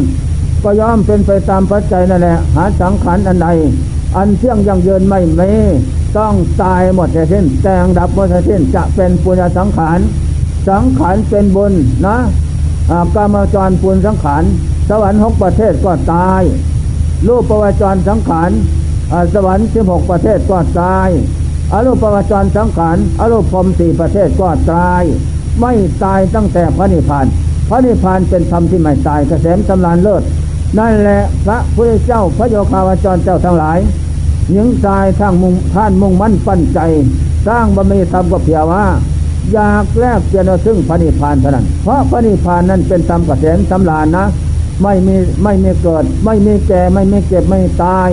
[0.64, 3.48] ก็ย่อมเป็นไปตามปัจจัยนั่นแหละหาสังขารอันใด
[4.16, 5.42] อันเที่ยงยังเยินไม่เม
[6.18, 6.34] ต้อง
[6.64, 10.00] ตายหมดแต่สิ้นแต่งดับหมดแต่สิ้นจะเป็นปุญญสังขาร
[10.68, 11.74] สังขารเป็นบุญ
[12.06, 12.18] นะ
[12.90, 14.44] กามจรปุณสังขาร
[14.90, 16.42] สวรรค์หกประเทศก็ตาย
[17.28, 18.52] รูปประวจรสังขาร
[19.34, 21.10] สวรรค์สิบหกประเทศก็ตาย
[21.74, 25.02] อรูปประวจรสังขารอรูปพรมสี่ประเทศก็ตาย
[25.60, 27.26] ไม่ตายตั้งแต่พระนิพพาน
[27.70, 30.24] พระนิพพานเป็นธรรมที่ไม่ตายเกษมสำราญเลิศ
[30.78, 33.80] นั่นแหละพระพุทธเจ้าพระโยคาวจรเจ้าทั้งหลาย
[34.52, 36.80] หญิงชายทั้งมุ่งท่านมุ่งมั่นปั้นใจ
[37.48, 38.86] สร้างบารมีธรรมก็เพียว่า
[39.54, 44.26] อยากแลกเปลี่ยนซึ่งพระนิพพานเท่านั้น เพราะพระนิพพานนั้นเป็นธรรมเกษมสำราญนะ
[44.84, 48.10] ไม่มีไม่มีเกิด ไม่มีแก่ไม่มีเก็บไม่ตาย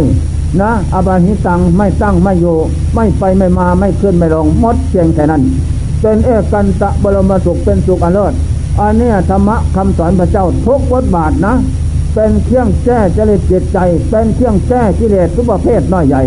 [0.61, 2.57] นะอบาหิตังไม่ตั้งไม่อยู่
[2.95, 5.43] ไม่ไปไม่มาไม่ขึ้นไม่ลงมดเพียงแค่นั้น
[6.01, 8.33] เป็นเอกันตะบรมสุขเป็นสุขอันเลิศ
[8.81, 11.55] อันนี้ธรรมะคำสอนพระเจ้าทุกบทบาทนะ
[12.15, 13.79] เป็นเครื่องแก้จริตจิตใจ
[14.11, 16.23] เป็นเครื่องแก้กิเลสทุกประเภทน้อยใหญ่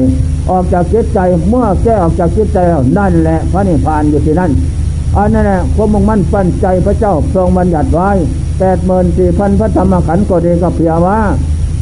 [0.49, 4.51] ออกจากจิตใจเมื่อแก้ออกจากจิตใจแล้วนั่นแหละพระนิพพานอยู่ที่นั่น
[5.17, 8.09] อันนั้นแหละความมุ่งมั่นปั้นใจพระเจ้าทรงบัญญัติไว้
[8.59, 11.19] แปดหมื่นสี่พันพระธรรมขันธ์ก็ดีก็เพียว่า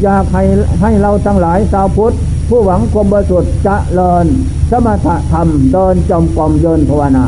[0.03, 0.43] อยากให้
[0.81, 2.15] ให้เราทั้งหลายชาวพุทธ
[2.49, 4.25] ผู้หวังความบริสุทธิ์จะเลิน
[4.71, 7.25] สมถะธรรมเดินจมกรมเยินภาวนา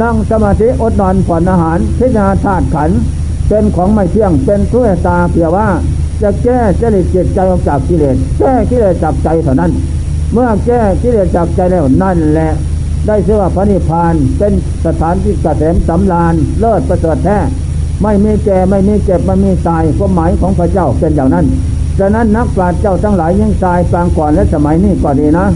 [0.00, 2.90] นั่งสมาธิอดนอนผ่อนอาหาร พิจารณาธาตุขัน
[3.48, 5.68] เป็นของไม่เที่ยงเป็นทุกตาเพียว่า
[6.22, 9.70] จะแก้จริตจิตใจออกจากกิเลสแก้กิเลสจากใจเท่านั้น
[10.32, 12.50] เมื่อแก้กิเลสจากใจแล้วนั่นแหละ
[13.06, 14.52] ได้เชื่อว่าพระนิพพาน เป็น
[14.86, 17.38] สถานที่เกษมสำราญเลิศประเสริฐแท้
[18.02, 21.46] ไม่มีแก่ไม่มีเจ็บไม่มีตายความหมายของพระเจ้าเป็นอย่างนั้น
[21.98, 25.46] ฉะนั้นนักปราชญ์เจ้าทั้งหลายยังตายปางก่อนและสมัยนี้ก็ดีนะ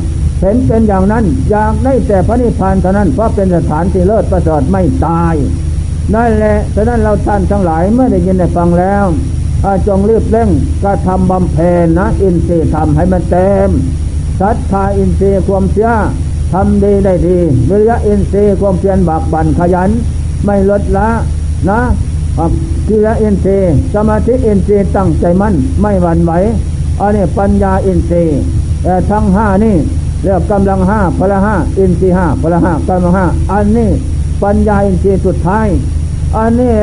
[0.40, 5.34] เห็นเป็นอย่างนั้นอยากได้แต่พระนิพพานเท่านั้นเพราะเป็นสถานที่เลิศประเสริฐไม่ตาย
[6.14, 9.04] นั่นแหละฉะนั้นเราท่านทั้งหลายเมื่อได้ยินได้ฟังแล้ว
[9.86, 10.48] จงรีบเร่ง
[10.82, 13.70] กระทำบำเพ็ญนะ อินทรีย์ทำให้มันเต็ม
[14.40, 15.92] ศรัทธาอินทรีย์ความเชื่อ
[16.52, 19.90] ทำดีได้ดีวิริยะอินทรีย์ความเพียรบากบั่นขยัน
[20.44, 21.08] ไม่ลดละ
[21.68, 21.80] นะ
[22.88, 26.32] กิริยอินทรีย์สมาธิอินทรีย์ตั้งใจมั่นไม่หวั่นไหว
[27.00, 28.38] อันนี้ปัญญาอินทรีย์
[28.82, 29.76] แต่ทั้งห้านี่
[30.22, 33.90] เรียกกำลังห้าพละห้าอินทรีย์ห้าพละห้ากำลังห้าอันนี้
[34.42, 35.66] ปัญญาอินทรีย์สุดท้าย
[36.36, 36.74] อันนี้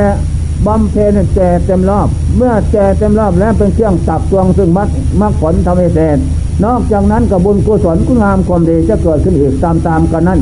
[0.66, 4.90] บำเพ็ญแก่เต็มรอบ เมื่อแก่เต็มรอบแล้วเป็นเครื่องตักตวงซึ่งมัด
[5.22, 6.18] มักผลทำให้เสร็จ
[6.66, 10.40] นอกจากนั้นกับบุญกุศลคุณงามความดีจะเกิดขึ้นอีกตามตามกันนั้น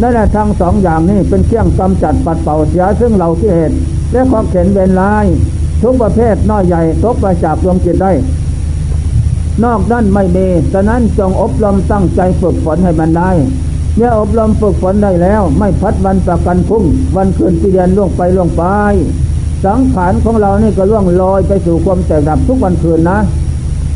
[0.00, 3.76] นั่นแหละทั้งสองอย่างนี้เป็นเครื่องกำจัดปัดเป่าเสียซึ่งเราที่เหตุ
[4.12, 5.26] และความเข็นเวรลาย
[5.82, 8.12] ทุกประเภทน้อยใหญ่ตกไปจับรวมจิตได้
[9.64, 13.30] นอกนั้นไม่มีฉะนั้นจงอบรมตั้งใจฝึกฝนให้มันได้
[13.96, 16.84] เมื่ออบรมฝึกฝนได้แล้ว ไม่พัดวันประกันพุ่ง
[17.16, 18.62] วันคืนที่เดือนล่วงไปล่วงไป
[19.64, 23.18] สังขารของเรานี่ก็ล่วงลอยไปสู่ความแตกดับทุกวันคืนนะ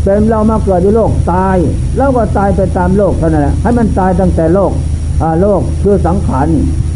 [0.05, 1.57] เป็นเรามาเกิดในโลกตาย
[1.97, 4.73] แล้วก็ตายไปตามโลกเท่านั้นแหละให้มันตายตั้งแต่โลก
[5.23, 6.49] อ่าโลกคือสังขาร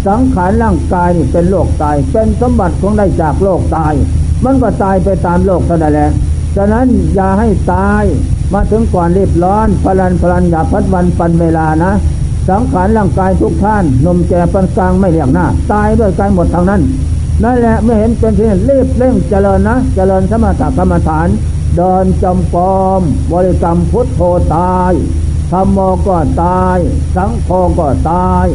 [0.06, 3.94] สังขารร่างกายนี่เป็นโลกตาย เป็นสมบัติของได้จากโลกตาย
[4.44, 6.10] มันก็ตายไปตามโลกเท่านั้นแหละ
[6.56, 8.04] ฉะนั้นอย่าให้ตาย
[8.52, 11.92] มาถึงก่อนรีบร้อนพลันพลันอย่าพัดวันปันเวลานะ
[12.48, 16.80] สังขารร่างกายทุกท่านนมแก่ปันกลางไม่เลียงหน้า ตายด้วยกายหมดทางนั้น
[17.42, 21.28] นั่นแหละเมื่อเห็นเป็นที่รีบเร่งเจริญนะ เจริญสมถกรรมฐาน
[21.76, 23.00] เดินจำปอม
[23.32, 24.20] บริกรรมพุทโธ
[24.56, 24.92] ตาย
[25.52, 26.78] ธรรมโมก็ตาย
[27.16, 28.46] สังโฆก็ตาย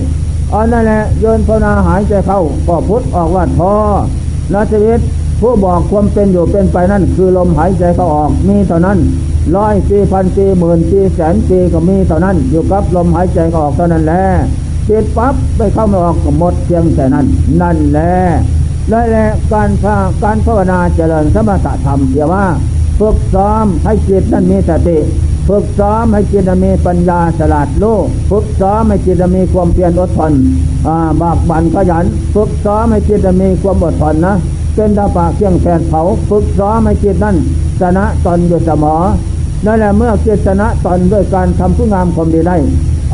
[0.54, 3.76] อันนั่นแหละโยนพนาหายใจเข้าก็พุทออกว่าทอ
[4.54, 5.00] นาชีวิต
[5.40, 8.98] ผู้บอกความเป็นอยู่เป็นไปนั่นคือลมหายใจเข้าออกมีเท่านั้น
[9.56, 14.24] ร้อยปีพันปีหมื่นปีแสนปีก็มีเท่านั้น อยู่กับลมหายใจเข้าออกเท่านั้นแหละ
[14.88, 17.26] ปิดปั๊บไปเข้าไม่ออกก็หมดเพียงแต่นั้น
[17.62, 18.14] นั่นแหละ
[18.90, 22.46] และและการภาการภาวนาเจริญสมถะธรรมเพียว่า
[23.00, 24.98] ฝึกซ้อมให้จิตนั้นมีสติ
[25.50, 30.32] ฝึกซ้อมให้จิตมีปัญญาฉลาดโลกฝึกซ้อมให้จิตมีความเพียรอดทน
[31.22, 34.36] บากบั่นขยัน ฝึกซ้อมให้จิตมีความอดทนนะ
[34.76, 37.36] เป็นตาปากเครื่องแผดเผา ฝึกซ้อมให้จิตนั้น
[37.82, 38.96] ชนะตนอยู่เสมอ
[39.66, 42.56] นั่นแหละเมื่อจิตชนะตนด้วยการทำผู้งามความดีได้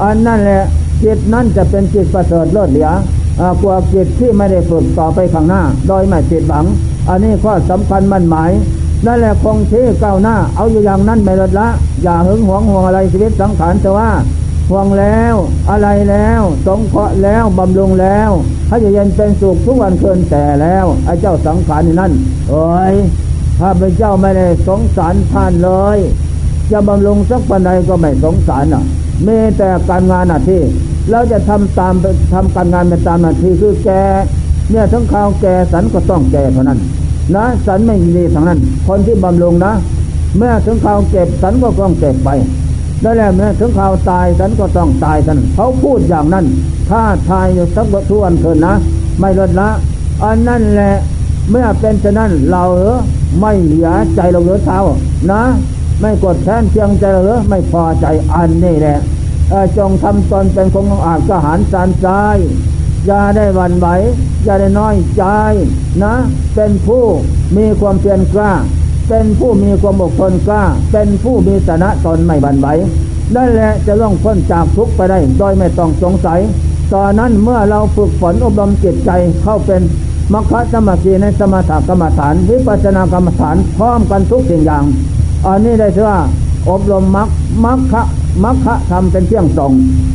[0.02, 0.62] อันนั่นแหละ
[1.04, 2.90] จิตนั้นจะเป็นจิตประเสริฐเลิศเหลือ
[3.62, 6.66] กว่าจิตที่ไม่ได้ฝึกต่อไปข้างหน้า โดยไม่จิตหวัง
[7.10, 8.52] อันนี้ข้อสำคัญมั่นหมาย
[9.06, 11.68] นั่นแหละคงที่ก้าวหน้า เอาอยู่อย่างนั้นไม่ลดละ
[12.04, 14.10] อย่าหึงหวงห่วงอะไรชีวิตสังขารแต่ว่า
[14.70, 15.36] ห่วงแล้ว
[15.70, 18.30] อะไรแล้วสงเคราะห์แล้วบำรุงแล้ว
[18.68, 22.12] ให้เย็นเป็นสุขทุกวันเคืนแต่แล้วไอ้เจ้าสังขารนี่นั่น
[22.50, 22.96] เอ้ย
[23.60, 25.98] ข้าพเจ้าไม่ได้สงสารท่านเลย
[26.72, 28.84] จะบำรุงสักปันใดก็ไม่สงสารอะ
[29.26, 30.62] มีแต่การงานหน้าที่
[31.12, 31.94] เราจะทำตาม
[32.34, 33.90] ทำการงานไปตามหน้าที่คือแก
[34.72, 36.80] เนี่ยทั้งข่าวแกสันก็ต้องแกเท่านั้น
[37.36, 39.74] นะสันไม่มีทางนั้น คนที่บำรุงนะ
[40.38, 42.30] เมื่อถึงข่าวเก็บสันก็ต้องเก็บไป
[43.02, 46.46] ได้แล้วเมื่อถึงข่าวตายสันก็ต้องตายท่านเขาพูดอย่างนั้น
[46.90, 48.74] ถ้าทายอยู่สักทุวันเถินนะ
[49.20, 49.70] ไม่ลดละ
[50.24, 50.96] อันนั่นแหละ
[51.52, 52.98] เมื่อเป็นฉะนั้นเราเออ
[53.40, 54.80] ไม่เหลือใจเราเหลือเท้า
[55.32, 55.42] นะ
[56.02, 58.98] ไม่กดแค้นเพียงใจเหลือไม่พอใจอันนี้แหละ
[59.78, 62.08] จงทำตนเป็นคงอาจกหารสารใจ
[63.06, 63.88] อย่าได้วันไหว
[64.44, 65.24] อย่าได้น้อยใจ
[66.04, 66.14] นะ
[66.56, 67.04] เป็นผู้
[67.58, 68.52] มีความเพียรกล้า
[69.10, 72.68] เป็นผู้มีความอดทนกล้า เป็นผู้มีสนะตนไม่บันไหว
[73.36, 76.40] นั่นแหละจะล่องพ้นจากทุกข์ไปได้โดยไม่ต้องสงสัย
[76.94, 79.12] ตอนนั้นเมื่อเราฝึกฝนอบรมจิตใจ
[79.44, 79.82] เข้าเป็น
[80.34, 84.84] มรรคสมาธิในสมถกรรมฐาน วิปัสสนากรรมฐานพร้อมกันทุกสิ่งอย่าง
[85.46, 86.20] อันนี้ได้ชื่อว่า
[86.70, 87.30] อบรมมรรค
[87.66, 87.94] มรรค
[88.44, 89.72] มรรคธรรมเป็นเที่ยงส่ง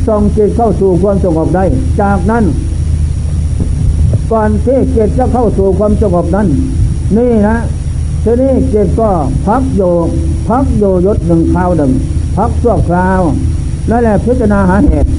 [0.07, 1.65] ส่งจิตเข้าสู่ความสงบได้
[2.01, 2.43] จากนั้น
[4.31, 6.47] ก่อนที่จิตจะเข้าสู่ความสงบนั้น
[7.17, 7.57] นี่นะ
[8.23, 9.09] ทีนี้จิตก็
[9.47, 9.93] พักอยู่
[10.49, 11.91] พักอยู่ยศหนึ่งคราวหนึ่ง
[12.37, 13.21] พักชั่วคราว
[13.89, 15.09] นั่นแหละพิจารณาหาเหตุ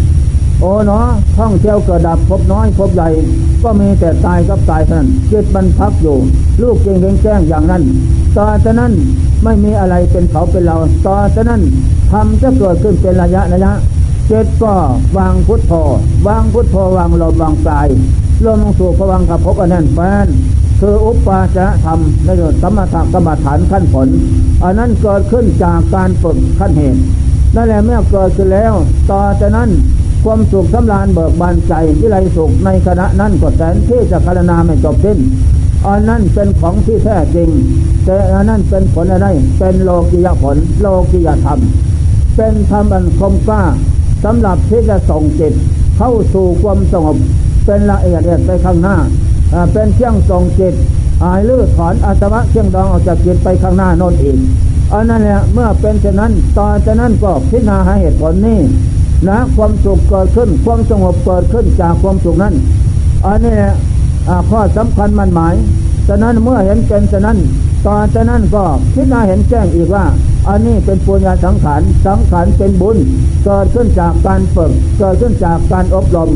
[0.61, 1.07] โอ้เนาะ
[1.39, 3.09] ท่องเที่ยวเกิดดับพบน้อยพบใหญ่
[3.63, 6.17] ก็มีแต่ตายกับตายเท่านั้นจิตมันพักอยู่
[6.63, 7.83] ลูกเก่งแจ้งอย่างนั้น
[8.37, 8.93] ต่อจากนั้น
[9.45, 11.63] ไม่มีอะไรเป็นเขาเป็นเรา ต่อจากนั้น
[12.13, 13.73] ทำจะเกิดขึ้นเป็นระยะระยะ
[14.29, 14.75] เจิตก็
[15.19, 15.73] วางพุทโธ
[16.27, 17.89] วางพุทโธวางลมวางกาย
[18.47, 20.27] ลมสู่พวังกับพบอันนั้นแฟน
[20.81, 24.09] คืออุปปาจะทำในเรื่องสมถกรรมฐานขั้นผล
[24.63, 27.01] อันนั้นเกิดขึ้นจากการฝึกขั้นเหตุ
[27.55, 28.73] นั่นแหละเมื่อเกิดขึ้นแล้ว
[29.11, 29.71] ต่อจากนั้น
[30.25, 35.19] ความสุขสำราญเบิกบานใจวิไลสุขในขณะนั้นก็แสนที่จะคารนาไม่จบสิ้น
[35.87, 37.49] อันนั้นเป็นของที่แท้จริง
[38.05, 39.27] แต่อันนั้นเป็นผลอะไร
[39.59, 41.59] เป็นโลกิยผล โลกิยธรรม
[42.37, 43.63] เป็นธรรมอันคมกล้า
[44.25, 45.55] สำหรับที่จะส่งจิต
[45.97, 47.17] เข้าสู่ความสงบ
[47.65, 48.97] เป็นละเอียดไปข้างหน้า
[49.73, 50.75] เป็นเครื่องส่งจิต
[51.23, 54.37] หายลื้อถอนอัตวะเครื่องดองออกจากจิตไปข้างหน้าน่นอีก
[54.93, 58.59] อันนั้นแหละเมื่อเป็นเช่นนั้นต่อจากนั้นก็พิจารณาหาเหตุผลนี้
[59.29, 62.55] นะความสุขเกิดขึ้นความสงบเกิดขึ้นจากความสุขนั้น
[63.27, 63.75] อันนี้แหละ
[64.51, 65.55] ข้อสำคัญมันหมาย
[66.09, 67.39] ฉะนั้นเมื่อเห็นเป็นฉะนั้น
[67.87, 70.05] ต่อจากนั้นก็พิจารณาเห็นแจ้งอีกว่า
[70.49, 72.97] อันนี้เป็นปุญญาสังขารสังขารเป็นบุญ
[73.45, 76.31] เกิดขึ้นจากการฝึก เกิดขึ้นจากการอบรม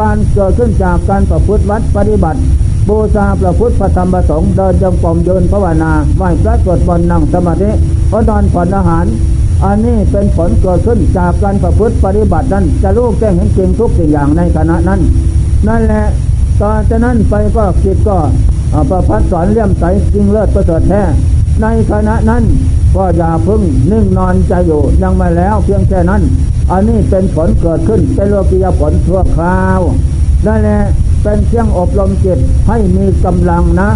[0.00, 2.40] การเกิดขึ้นจากการประพฤติวัดปฏิบัติ
[2.88, 7.70] บูชาประพุทธพระธรรมประสงค์เดินจงกรมเดินภาวนาไหว้พระสวดมนต์นั่งสมาธิ
[8.10, 9.06] พระนอนผ่อนอาหาร
[9.64, 15.00] อันนี้เป็นผลเกิดขึ้นจากการประพฤติปฏิบัตินั้น จะรู้แจ้งเห็นจริงทุกสิ่งอย่างในขณะนั้น
[15.68, 16.04] นั่นแหละ
[16.60, 18.18] ต่อจากนั้นไปก็จิตก็
[18.90, 21.02] ประพัดสอนเลี่ยมใสจริงเลิศประเสริฐแท้
[21.62, 22.42] ในขณะนั้น
[22.94, 26.22] ก็อย่าพึ่งนิ่งนอนใจอยู่ยังไม่แล้วเพียงแค่นั้น
[26.70, 29.80] อันนี้เป็นผลเกิดขึ้นเป็นโลกียผลทั่วคราว
[30.46, 30.80] นั่นแหละ
[31.22, 33.90] เป็นเครื่องอบรมจิตให้มีกำลังนะ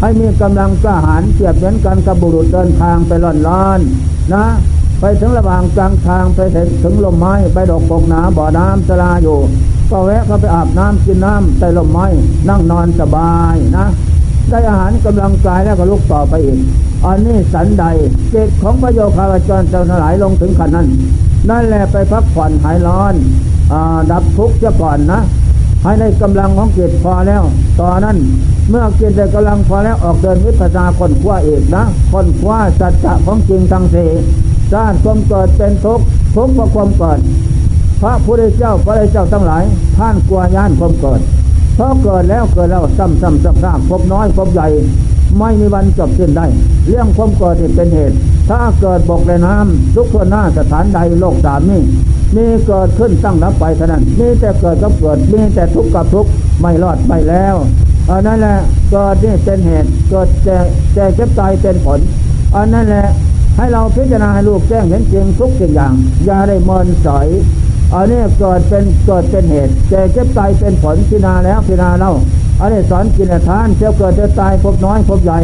[0.00, 3.80] ให้มีกำลังกล้าหาญเทียบเหมือนกันกับบุรุษเดินทางไปล่อนลอน
[4.34, 4.44] นะ
[5.00, 6.40] ไปถึงระหว่างกลางทางไป
[6.82, 9.38] ถึงลมไม้ไปดอกปกหนาบ่อน้ำสลาอยู่
[9.90, 12.06] ก็แวะเข้าไปอาบน้ำกินน้ำใต้ลมไม้
[12.48, 13.86] นั่งนอนสบายนะ
[14.50, 16.58] ได้อาหารกำลังกายแล้วก็ลุกต่อไปอีก
[17.04, 17.84] อันนี้สันใด
[18.30, 20.86] เจตของพระโยคาวจรเจ้าหลายลงถึงขนาดนั้น
[21.50, 23.14] นั่นแหละไปพักผ่อนหายร้อน
[23.72, 23.74] อ
[24.10, 25.20] ดับทุกข์เสียก่อนนะ
[25.82, 27.42] ให้ในกำลังของเกตพอแล้ว
[27.80, 28.16] ตอนนั้น
[28.70, 34.10] เมื่อเกตได้กำลังพอแล้วออกเดินวิปัสสนาคนคว้าเอกนะคนคว้าสัจจะของจริงทั้งสี่
[34.72, 37.18] สร้างความเกิดเป็นทุกข์ทุกข์เพราะความเกิด
[38.02, 39.64] พระพุทธเจ้าพระเจ้าทั้งหลาย
[39.98, 41.20] ท่านกลัวย่านความเกิด
[41.74, 44.68] เพราะเกิดแล้วเกิดแล้วซ้ำซ้ำซ้ำซ้ำพบน้อยพบใหญ่
[45.38, 46.46] ไม่มีวันจบสิ้นได้
[46.86, 48.16] เรื่องความเกิดเป็นเหตุ
[48.48, 51.80] ถ้าเกิดบกในน้ำทุกคนหน้าสถานใดโลกสามนี้
[52.36, 56.30] มีเกิดขึ้นตั้งรับไปเท่านั้นมีแต่เกิดกับเกิดมีแต่ทุกข์กับทุกข์
[56.60, 57.54] ไม่รอดไปแล้ว
[58.10, 58.58] อันนั้นแหละ
[58.90, 60.58] เกิดนี่เป็นเหตุเกิดแก่
[60.94, 62.00] แก่เจ็บตายเป็นผล
[62.56, 63.06] อันนั้นแหละ
[63.56, 65.92] ให้เราพิจารณาให้ลูกแจ้งเห็นจริงทุกสิ่งอย่าง
[66.24, 67.26] อย่าได้มอนสอย
[67.94, 72.12] อันนี้เกิดเป็นเกิดเป็นเหตุแก่เจ็บตายเป็นผลพินาแล้วพินาเล่า
[72.60, 75.38] อันนี้สอนกินทานเจ้าเกิดจะตายพบน้อยพบใหญ่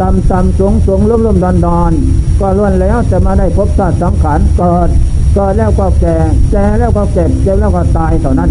[0.00, 1.92] ต่ำต่ำสูงสูงลุ่มลุ่มดอนดอน
[2.40, 4.88] ก็ล้วนแล้วจะมาได้พบสัตว์สังขารเกิด
[5.34, 6.16] เกิดแล้วก็แก่
[6.50, 8.50] แก่แล้วก็เจ็บเจ็บแล้วก็ตายเท่านั้น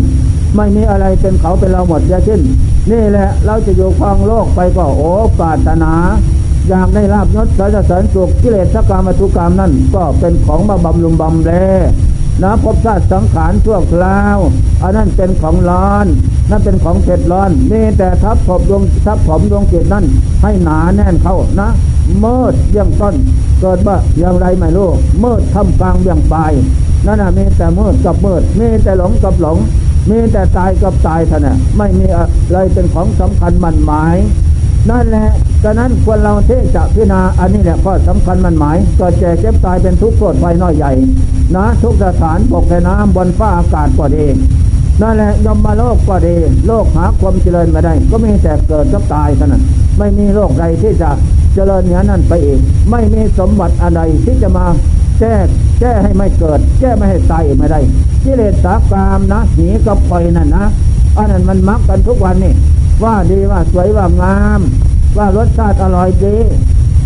[0.56, 2.42] ไม่มีอะไรเป็นเขาเป็นเราหมดเสียสิ้น
[2.92, 5.94] นี่แหละเราจะอยู่ครองโลกไปก็โอ้ปาถนา
[6.70, 11.52] อยากได้ลาบยศสารเสริญสุขกิเลสกรรมทุกรรมนั่นก็เป็นของมาบำรุงบำแล
[12.42, 14.38] นะพบชาติสังขารชั่วคราว
[14.82, 16.06] อันนั้นเป็นของร้อน
[16.50, 20.06] นั่นเป็นของเผ็ดร้อน นี่แต่ทับผมดวงทับผมดวงเกตนั่น
[20.42, 21.70] ให้หนาแน่นเข้านะ
[22.20, 23.16] เมื่อเยี่ยงต้น
[23.62, 26.52] เกิดว่าอย่างไรไม่รู้เมื่อทำกลางเบี่ยงปลาย
[27.06, 29.58] นั่นน่ะมีแต่เมื่อกับเมื่อมีแต่หลงกับหลง
[30.10, 34.18] มีแต่ตายกับตายท่านน่ะไม่มีอะไรเป็นของสำคัญมันหมาย
[34.90, 35.28] นั่นแหละ
[35.64, 40.92] ฉะนั้นควรเราเทจะพิจารณาอันนี้แหละข้อสำคัญมันหมายก็แก่เก็บตายเป็นทุกข์โทษไฟน้อยใหญ่
[41.56, 44.26] นะ ทุกสถานบกแค่น้ำบนฟ้าอากาศก็ดี
[45.02, 46.36] นั่นแหละยมมาโลกก็ดี
[46.68, 49.64] โลกหาความเจริญไม่ได้ ก็มีแต่เกิดกับตายเท่านั้น
[49.98, 51.10] ไม่มีโลกใดที่จะ
[51.54, 52.60] เจริญเหนือนั้นไปอีก
[52.92, 54.66] ไม่มีสมบัติอะไรที่จะมา
[55.20, 55.34] แก้
[55.80, 57.80] แก้ให้ไม่เกิด แก้ไม่ให้ตายไม่ได้
[58.24, 60.66] กิเลสสากามนะหนีกับปล่อยนั่นนะ
[61.18, 62.54] อันนั้นมันมักกันทุกวันนี่
[63.04, 64.62] ว่าดีว่าสวยว่างาม
[65.18, 66.38] ว่ารสชาติอร่อยดี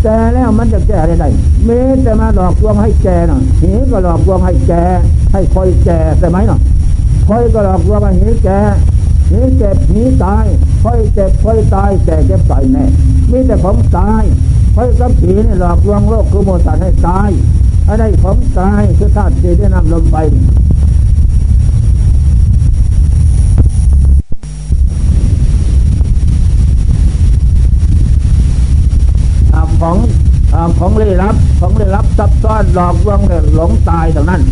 [0.02, 1.24] แต่แล้วมันจะแก้ได้ไห
[1.68, 4.72] มีแต่มาหลอกลวงให้แก่น่ะหีก็หลอกลวงให้แก
[5.32, 6.60] ให้คอยแก่ใช่ไหมเนาะ
[7.28, 8.48] คอยก็หลอกลวงให้หีแก
[9.30, 10.46] หีเจ็บหีตาย
[10.82, 12.84] คอยเจ็บคอยตายแก่เจ็บตายแน่
[13.30, 14.22] มีแต่ของตาย
[14.74, 17.30] คอยกับผีนี่หลอกลวงโลกคือโมสันให้ตาย
[17.88, 20.16] อะไรของตายคือธาตุสี่ที่นำลงไป
[29.80, 29.96] ของ
[30.54, 34.42] อของลี้ลับของลี้ลับซับซ้อนหลอกลวงเนี่ยหลงตายตรงนั้น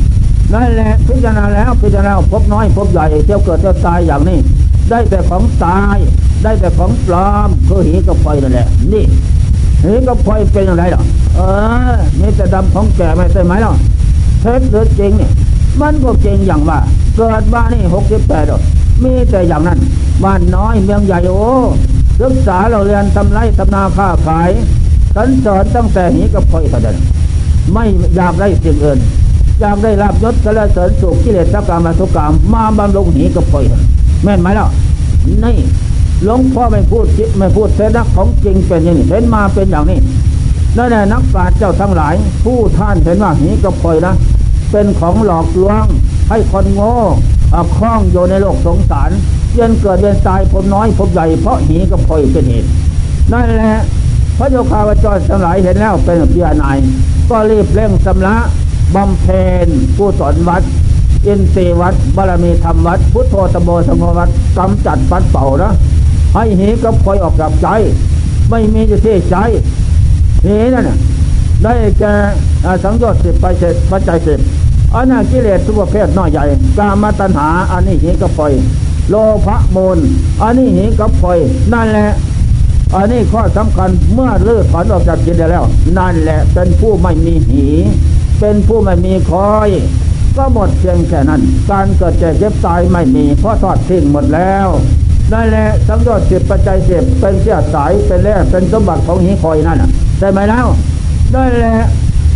[0.53, 4.39] นั่นแหละพิจารณาแล้วพิจารณาพบน้อยพบใหญ่เที่ยวเกิดเที่ยวตายอย่างนี้
[4.91, 5.97] ได้แต่ของตาย
[6.43, 9.05] ได้แต่ของปลอมคือหีกับไฟนั่นแหละนี่
[9.85, 11.03] หีกับไฟเป็นอย่างไรหรอ
[11.35, 11.41] เอ
[11.93, 13.75] อนี่แต่ดำของแก่ไม่ใช่ไหมหรอ
[14.41, 15.33] เท็จหรือจริงเนี่ย
[15.81, 16.79] มันก็จริงอย่างว่า
[17.17, 18.45] เกิดมานี่หกสิบแปด
[19.03, 19.79] มีแต่อย่างนั้น
[20.25, 21.51] บ้านน้อยเมืองใหญ่โอ้
[22.21, 24.51] ศึกษาเราเรียนทำไรทำนาค้าขาย
[25.17, 26.97] สันสอนตั้งแต่หีกับคอยเท่านั้น
[27.73, 27.85] ไม่
[28.17, 28.99] อยากได้สิ่งอื่น
[29.61, 33.65] อยากได้รับยศกระเสริญสุขกิเลสกรรมทุกรรมมาบำรุงหีกับคอย
[34.25, 34.67] แม่นไหมล่ะ
[35.45, 35.57] นี่
[36.25, 39.99] หลวงพ่อไม่พูดจิไม่พูดเสนักของจริงเป็นอย่างนี้เห็นมาเป็นอย่างนี้
[40.77, 44.15] นั่นแหละนักปราชญ์เจ้าทั้งหลาย ผู้ท่านเห็นว่าหีกับคอยนะ
[44.71, 45.87] เป็นของหลอกลวง
[46.29, 46.93] ให้คนโง่
[47.77, 49.11] คล้องอยู่ในโลกสงสาร
[49.53, 52.69] เวียนเกิดเวียนตายผมน้อยผมใหญ่เพราะหีกับคอยเป็นเหตุ
[53.33, 53.81] นั่นแหละ
[54.39, 56.79] พระโยคาวจรทั้งหลายเห็นแล้วเป็นพิยนาย
[57.31, 58.37] ก็รีบเร่งสำละ
[58.95, 60.63] บำเพ็ญกุศลวัด
[61.27, 65.73] อินทรีวัดบารมีธรรมวัด พุทโธตโมสมวัดกำจัดปัดเป่านะ
[66.35, 67.69] ให้เหีกับคอยออกจากใจ
[68.51, 69.37] ไม่มีจะเที่ใจ
[70.43, 70.89] เหีนั่น
[71.63, 72.13] ได้แก่
[72.85, 74.41] สังโยชน์สิบไปเสร็จปัจจัยสิบ
[74.95, 76.45] อันนั้นกิเลสทุกประเภทน้อยใหญ่
[76.79, 78.53] กามาตัณหาอันนี้เหีกับคอย
[79.11, 79.15] โล
[79.47, 79.99] ภะมูล
[80.43, 81.39] อันนี้เหีกับคอย
[81.73, 82.09] นั่นแหละ
[82.95, 85.65] อันนี้ข้อสำคัญเมื่อเลิกถอนออกจากจิตแล้ว
[85.99, 87.67] นั่นแหละเป็นผู้ไม่มีหี
[88.41, 89.71] เป็นผู้ไม่มีคอย
[90.37, 94.69] ก็หมดเพียงแค่นั้น การเกิดเจ็บเจ็บตายไม่มี เพราะทอดทิ้งหมดแล้ว
[95.33, 99.83] นั่นแหละสังโยชน์จิตปัจจัยเจ็บเป็นเสียสายเป็นแร่เป็นสมบัติของหีคอยนั่น
[100.19, 100.67] ใช่ไหมแล้ว
[101.35, 101.77] นั่นแหละ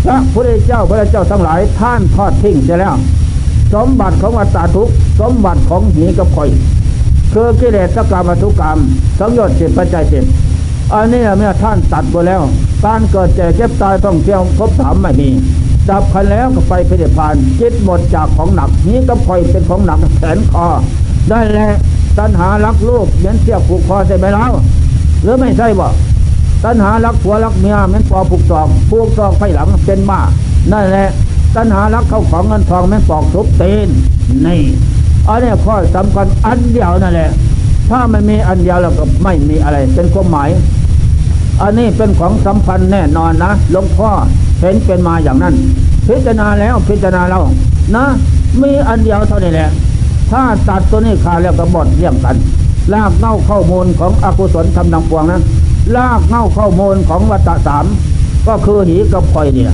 [0.05, 2.95] พระพุทธเจ้าพระเจ้าทั้งหลายท่านทอดทิ้งเสียแล้ว
[3.75, 4.89] สมบัติของวัตาทุก
[5.21, 6.49] สมบัติของหีกับคอย
[7.33, 8.79] คือกิเลสกรรมทุกกรรม
[9.19, 10.25] สังโยชน์สิบปัจจัยสิบ
[10.93, 12.43] อันนี้เมื่อท่านตัดไปแล้ว
[12.85, 15.29] การเกิดแก่เก็บตายต้องเที่ยวพบถามไม่มี
[15.89, 17.29] ดับคันแล้วก็ไปพิจารณา
[17.61, 20.67] จิตหมดจากของหนัก นี้ก็คอยเป็นของหนักแขนคอ
[21.31, 21.75] ได้แล้ว
[22.19, 24.53] ตัณหารักลูกเหมือนเสียผูกคอใช่ไหมแล้ว
[25.23, 25.89] หรือไม่ใช่บ่
[26.65, 30.21] ตัณหารักผัวรักเมียเหมือนปอผูกตอกผูกตอกไฟหลังเป็นมา
[30.73, 31.09] นั่นแหละ
[31.57, 33.89] ตัณหารักเข้าของเงินทองแม่ปอกทุบเตน
[34.47, 34.61] นี่
[35.31, 37.31] อันนี้ข้อสำคัญอันเดียวนั่นแหละ
[37.91, 40.49] ถ้าไม่มีอันเดียวแล้วก็ไม่มีอะไร เป็นความหมาย
[41.63, 44.11] อันนี้เป็นของสัมพันธ์แน่นอนนะหลวงพ่อ
[44.61, 45.55] เห็นเป็นมาอย่างนั้น
[46.07, 47.43] พิจารณาแล้วพิจารณาแล้ว
[47.97, 48.05] นะ
[48.63, 49.71] มีอันเดียวเท่านี้แหละ
[50.31, 52.37] ถ้าตัดตัวนี้ขาดแล้วก็หมดเรี่ยงกัน
[52.93, 55.43] ลากเง่าข้อมูลของอกุศลทำนำปวงนั้น
[55.97, 57.85] ลากเง่าข้อมูลของวัตตะสาม
[58.49, 59.73] ก็คือหีกับคอยเนี่ย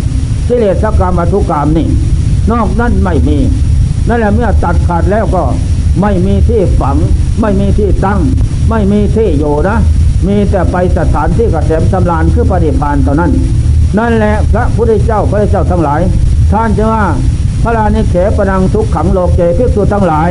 [0.49, 1.87] กิเลสกรรมอทุกรรมนี่
[2.51, 3.39] นอกนั้นไม่มี
[4.09, 5.43] นั่นแหละเมื่อตัดขาดแล้วก็
[6.01, 6.97] ไม่มีที่ฝัง
[7.41, 8.21] ไม่มีที่ตั้ง
[8.71, 9.77] ไม่มีที่อยู่นะ
[10.27, 13.31] มีแต่ไปสถานที่กระเสมสำรานคือปฏิพานเท่านั้น
[13.99, 16.01] นั่นแหละพระพุทธเจ้าพระเจ้าทั้งหลาย
[16.53, 17.05] ท่านจะว่า
[17.63, 20.31] พระรานิเขปนังทุกขังโลกเจพิสุทั้งหลาย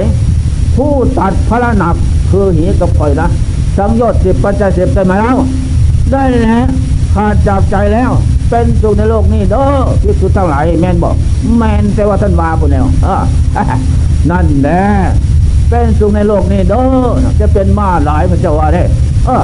[0.76, 1.96] ผู้ตัดพระหนัก
[2.32, 3.28] คือหีกับคอยนะ
[3.78, 5.36] สังโยชน์สิบปัจจัยสิบได้มาแล้ว
[6.12, 6.66] ได้แล้ว
[7.16, 8.12] ขาดจากใจแล้ว
[8.50, 9.66] เป็นสุขในโลกนี้เด้อ
[10.04, 11.16] พิสุทั้งหลายแมนบอก
[11.58, 12.86] แมนแต่ว่าท่านวาปุ่นแนว
[14.32, 14.84] นั่นแหละ
[15.70, 16.84] เป็นสุขในโลกนี้เด้อ
[17.40, 18.84] จะเป็นมาหลายพระเจ้าว่าได้
[19.26, 19.44] เออ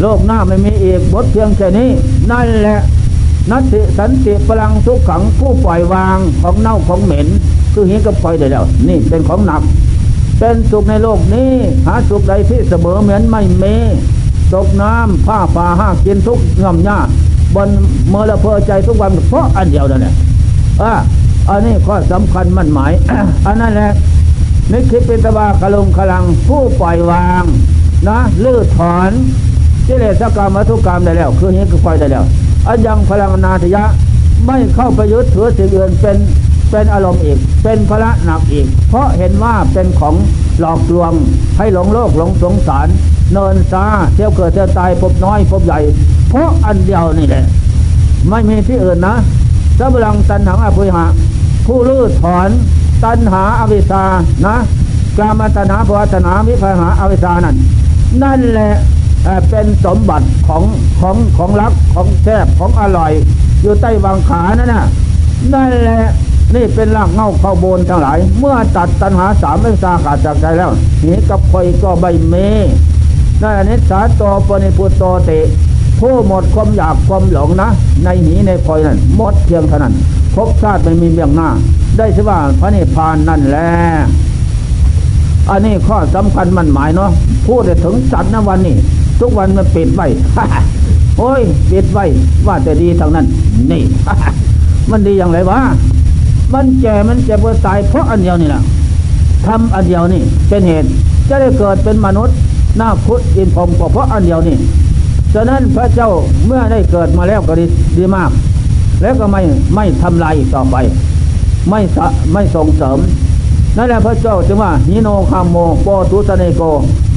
[0.00, 1.90] โลกหน้าไม่มีอีกบทเพียงแค่นี้
[2.30, 2.80] นั่นแหละ
[3.50, 7.26] นัตติสันติพลังทุกขังผู้ปล่อยวางของเน่าของเหม็น
[7.72, 9.62] คือเห็นกับปล่อยได้แล้ว นี่เป็นของหนัก
[10.38, 11.52] เป็นสุขในโลกนี้
[11.86, 13.64] หาสุขใดที่เสมอเหมือนไม่เม
[14.52, 17.08] ตกน้ำผ้าป่าห้ากินทุกเงื่อมยาก
[17.54, 17.68] บน
[18.08, 20.14] เมื่อละเพอใจทุกวันเพราะอันเดียวนั่นแหละ
[20.82, 20.92] อ่า
[21.48, 22.92] อันนี้ข้อสำคัญมันหมาย
[23.46, 23.92] อันนั้นแหละ
[24.72, 27.44] นึกคิดเป็นตบาคลงคลังผู้ปล่อยวาง
[28.08, 29.10] นะลื้อถอน
[29.86, 32.24] กิเลสกรรมวัตถุกรรมได้แล้ว คือนี้คือปล่อยได้แล้ว
[32.66, 33.84] อันยังพลังนาทยะ
[34.46, 36.16] ไม่เข้าไปยึดถือสิ่งอื่นเป็น
[36.70, 40.14] เป็นอารมณ์อีก เป็นพระหนักอีก เพราะเห็นว่าเป็นของ
[40.60, 41.12] หลอกลวง
[41.58, 42.88] ให้หลงโลกหลงสงสาร
[43.32, 43.84] เนินซา
[44.14, 45.80] เที่ยวเกิดเที่ยวตายพบน้อยพบใหญ่
[46.30, 47.44] เพราะอันเดียวนี่แหละ
[48.28, 49.16] ไม่มีที่อื่นนะ
[49.78, 51.06] สับลังตันหังอภุหะ
[51.66, 52.48] ผู้ลื้อถอน
[53.04, 54.04] ตันหาอวิชา
[54.46, 54.56] นะ
[55.18, 57.56] กามตันหาภวตนาวิภาหาอวิชานั่น
[58.22, 58.72] นั่นแหละ
[59.48, 60.62] เป็นสมบัติของ
[61.00, 63.12] ของของรักของแซ่บของอร่อย
[63.62, 64.84] อยู่ใต้วางขานั่นน่ะ
[65.52, 66.02] นั่นแหละ
[66.54, 70.70] นี่เป็นรากเง่าข้าโบนทั้งหลาย เมื่อตัดตัณหาสามเป็นสาขาดจากใจแล้ว
[71.02, 72.34] หีกับคอยก็ใบเม
[73.42, 75.30] นั่นนิสาโตปนิพุตโตเต
[76.00, 77.68] ผู้หมดความอยากความหลงนะ
[78.04, 79.94] ในหีในคอยนั่นหมดเพียงเท่านั้น
[80.34, 81.48] ภพชาติไม่มีเบื้องหน้า
[81.96, 83.70] ได้ชื่อว่าพระนิพพานนั่นแหละ
[85.50, 87.10] อันนี้ข้อสำคัญมันหมายเนาะ
[87.46, 88.76] พูดถึงสัตว์นะวันนี้
[89.20, 90.06] ทุกวันมันปิดไว้
[91.18, 92.04] โอ้ยปิดไว้
[92.46, 93.26] ว่าแต่ดีทางนั้น
[93.70, 93.82] นี่
[94.90, 95.60] มันดีอย่างไรวะ
[96.54, 98.62] มันแก่มันเจ็บมันตายเพราะอันเดียวนี่แหละ
[99.46, 100.88] ทำอันเดียวนี่เป็นเหตุ
[101.28, 102.36] จะได้เกิดเป็นมนุษย์
[102.76, 104.56] หน้าพุทธอินพรมก็เพราะอันเดียวนี่
[105.34, 106.10] ฉะนั้นพระเจ้า
[106.46, 107.64] เมื่อได้เกิดมาแล้วก็ดี
[107.98, 108.30] ดีมาก
[109.02, 109.42] แล้วก็ไม่
[109.74, 110.76] ไม่ทำลายอีกต่อไป
[111.70, 112.98] ไม่สะไม่ส่งเสริม
[113.76, 116.62] นั่นแหละพระเจ้าจึงว่าฮิโนคามโมโปตุสเนโก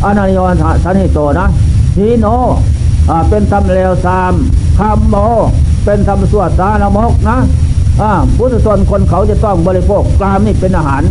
[0.03, 1.47] อนานิยนทานิโตนะ
[1.97, 2.25] ฮิโน
[3.29, 4.33] เป็นทำเลวซาม
[4.77, 5.15] คามโม
[5.85, 7.37] เป็นทำสวดสารมกนะ
[8.37, 11.03] พุทธชนคนเขาจะต้องบริโภคกามนี่เป็นอาหาร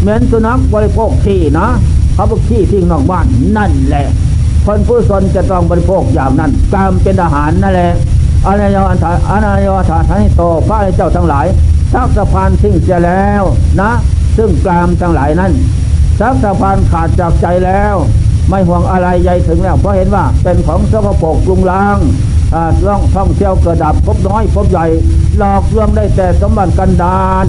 [0.00, 1.66] เหมือนสุนัขบริโภคขี้นะ
[2.14, 3.26] เขาบอกขี้ทิ้งนอกบ้าน
[3.56, 4.06] นั่นแหละ
[4.66, 7.92] คนผู้ชนจะต้องบริโภคอย่างนั้นกามเป็นอาหารนั่นแหละ
[8.46, 11.46] อานายอันถาอานายถาทันโตพระเจ้าทั้งหลาย
[11.94, 13.42] ทักสะพานทิ้งเสียแล้ว
[13.80, 13.90] นะ
[14.36, 15.52] ซึ่งกามทั้งหลายนั้น
[16.20, 17.94] ทักสะพานขาดจากใจแล้ว
[18.48, 21.98] ไม่ห่วงอะไรใหญ่ถึงแล้ว เพราะเห็นว่าเป็นของสกปรกกรุงลาง
[22.86, 24.86] ล่องท่องเที่ยวกิดดับพบน้อยพบใหญ่
[25.38, 27.46] หลอกลวงได้แต่สมบัติกันดาน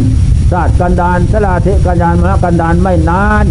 [0.52, 3.46] ศาสตร์กันดานสลาเทกันดานมรกันดานไม่นาน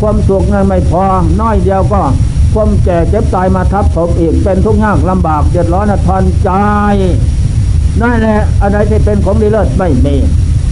[0.00, 1.04] ความสุขนั้นไม่พอ
[1.40, 2.02] น้อยเดียวก็
[2.54, 6.50] ความแก่เจ็บตายมาทับถมอีกเป็นทุกข์ยากลำบากเดือดร้อนทอนใจ
[8.00, 10.16] นั่นแหละอะไรที่เป็นของดีเลิศไม่มี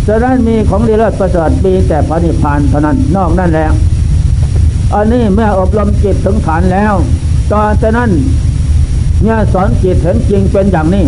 [0.07, 3.69] จะได้มีของดีเลิศประเสริฐมีแต่พระนิพพานเท่านั้นนอกนั่นแหละ
[4.95, 6.95] อันนี้เมื่ออบรมจิตถึงฐานแล้ว
[7.53, 8.11] ตอนนั้น
[9.23, 11.05] เนี่ยสอนจิตเห็นจริงเป็นอย่างนี้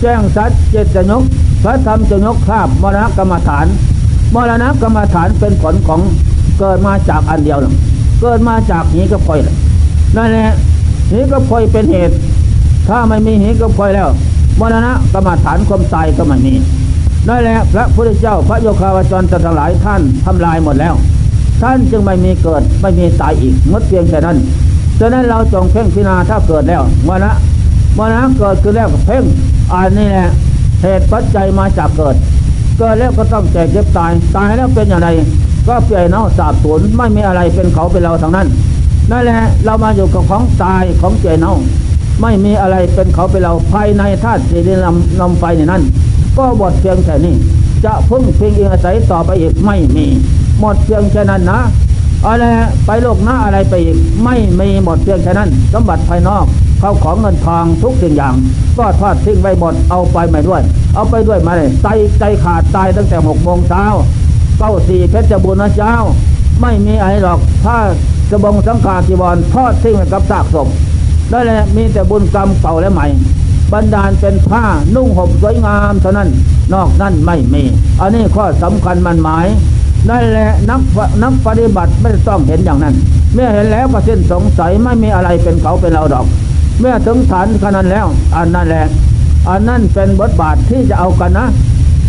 [0.00, 1.22] แจ้งสัจเจตจะยก
[1.62, 3.66] พระธรรมจะยกคาบมรณกรรมฐาน
[4.34, 6.00] มรณกรรมฐานเป็นผลของ
[6.58, 7.58] เกิดมาจากอันเดียว
[8.20, 9.40] เกิดมาจากหีกับพลอย
[10.16, 10.48] นั่นแหละ
[11.10, 12.14] หีกับพลอยเป็นเหตุ
[12.88, 14.08] ถ้าไม่มีหีกับพลอยแล้ว
[14.60, 16.54] มรณะกรรมฐานความตายก็ไม่มี
[17.28, 20.94] นั่นแหละพระพุทธเจ้าพระโยคาวจรทั้งหลายท่านทำลายหมดแล้ว
[21.62, 24.36] ท่านจึงไม่มีเกิดไม่มีตายอีกงดเพียงแค่นั้น
[24.98, 27.30] ฉะนั้นเราจงเพ่งพิจารณาถ้าเกิดแล้วมรณะ
[27.98, 29.24] มรณะเกิดคือแล้วเพ่ง
[29.72, 30.28] อันนี้แหละ
[30.82, 32.16] เหตุปัจจัยมาจากเกิด
[32.78, 35.08] เกิดแล้วก็ต้องแก่เจ็บตาย ตายแล้วเป็นอย่างไร
[35.68, 38.46] ก็เปลี่ยนเนาสาบสูญไม่มีอะไรเป็นเขาเป็นเราทางนั้น
[39.10, 41.52] นั่นแหละเรามาอยู่กับของตายของเจเนา
[42.20, 45.82] ไม่มีอะไรเป็นเขาเป็นเราภายในธาตุที่นำนำไฟในนั้น
[46.36, 47.34] ก็หมดเพียงแค่นี้
[47.84, 50.06] จะพึ่งพียงอิงอาศัยต่อไปอีกไม่มี
[50.60, 51.60] หมดเพียงแค่นั้นนะ
[52.26, 52.44] อะไร
[52.86, 56.44] ไปโลกหน้าอะไรไปอีก ไม่มีหมดเพียงแค่นั้น สมบัติภายนอก
[56.80, 58.34] เข้าของเงินทองทุกสิ่งอย่าง
[58.78, 60.62] ก็ทอดทิ้งไว้หมดเอาไปไม่ด้วย
[60.94, 61.88] เอาไปด้วยมาเลยใจ
[62.18, 63.84] ใจขาดตายตั้งแต่หกโมงเช้า
[64.58, 65.96] เก้าสี่เพชรบุญนะเจ้า
[66.60, 67.76] ไม่มีอะไรหรอกถ้า
[68.30, 70.68] จะบงสังขารจีวรทอดทิ้งกับซากศพ
[71.30, 73.06] ได้เลยมีแต่บุญกรรมเก่าและใหม่
[73.72, 76.28] บรรดาลเป็นผ้านุ่งห่มสวยงามเท่านั้น
[76.74, 77.62] นอกนั้นไม่มี
[78.00, 79.46] อันนี้ข้อสำคัญมันหมาย
[80.10, 80.80] นั่นแหละนัก
[81.22, 82.94] นักปฏิบัติไม่ต้องเห็นอย่างนั้น
[83.34, 86.26] เมื่อเห็นแล้วก็สิ้นสงสัยไม่มีอะไรเป็นเขาเป็นเราดอก
[86.80, 88.06] เมื่อถึงฐานขนาดแล้ว
[88.36, 88.86] อันนั้นแหละ
[89.48, 91.46] อันนั้นเป็นบทบาทที่จะเอากันนะ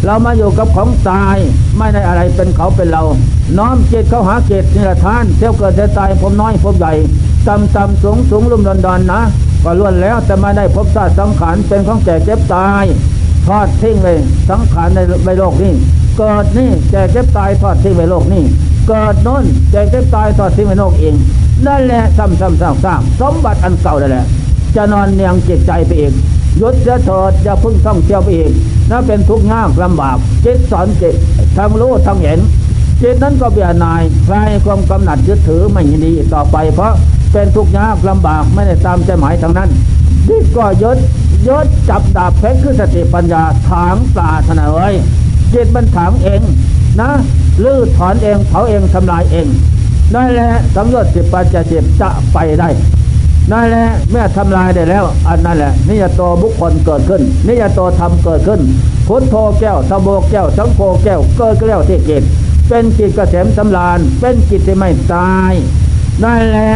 [0.06, 1.38] เรามาอยู่กับของตาย
[1.78, 3.04] ไม่ได้อะไรเป็นเขาเป็นเรา
[3.58, 6.94] น้อมจิตเข้าหาเกตนิรทานเที่ยวเกิดเที่ยวตายผมน้อยผมใหญ่
[7.48, 9.22] ต่ำต่ำสูงสูงลุ่มดอนดอนนะ
[9.64, 12.86] ก็ล้วนแล้วแต่มาได้พบชาติสังขารเป็นของแก่เจ็บตาย
[13.48, 14.18] ทอดทิ้งเลย
[14.50, 15.74] สังขารในใบโลกนี้
[16.18, 18.44] เกิดนี่แก่เจ็บตายทอดทิ้งไปโลกนี่
[18.88, 21.16] เกิดน้นแก่เจ็บตายทอดทิ้งไปโลกเอง
[21.66, 24.26] นั่นแหละซ้ำซ้ำซ้ำซ้ำสมบัติอันเก่านั่นแหละ
[24.76, 26.14] จะนอนเนียงจิตใจไปอีก
[26.62, 28.52] ยุดจะเถิดจะพึ่งท่องเที่ยวไปอีก
[28.90, 31.16] นั่นเป็นทุกข์ยากลำบากจิตสอนจิต
[31.58, 32.40] ทั้งรู้ทั้งเห็น
[33.02, 36.94] จิตนั้นก็เบียนายคลายความกำหนัดยึดถือไม่ยินดีต่อไป เพราะ
[37.32, 39.70] เป็นทุกข์ยากลำบากไม่ได้ตามใจหมายทางนั้น
[40.30, 40.98] นี่ก็ยศ
[41.48, 44.90] ยศจับดาบเพชรคือสติปัญญาถางปลาถนาไว้
[45.54, 46.42] จิตมันถางเอง
[47.00, 47.10] นะ
[47.64, 49.48] ลื้อถอนเองเผาเองทำลายเอง
[50.16, 52.70] นั่นแหละสำรวจสิบปัจจสิบจะไปได้
[53.52, 58.62] นั่นแหละเมื่อทำลายได้แล้ว อันนั่นแหละนิยโตบุคคลเกิดขึ้นนิยโตธรรมเกิดขึ้น
[59.08, 62.24] พุทโธแก้วสมโบแก้วสังโฆแก้วเกิดแก้วที่จิต
[62.74, 65.54] เป็นจิตเกษมสำราญ เป็นจิตที่ไม่ตาย
[66.24, 66.74] นั่นแหละ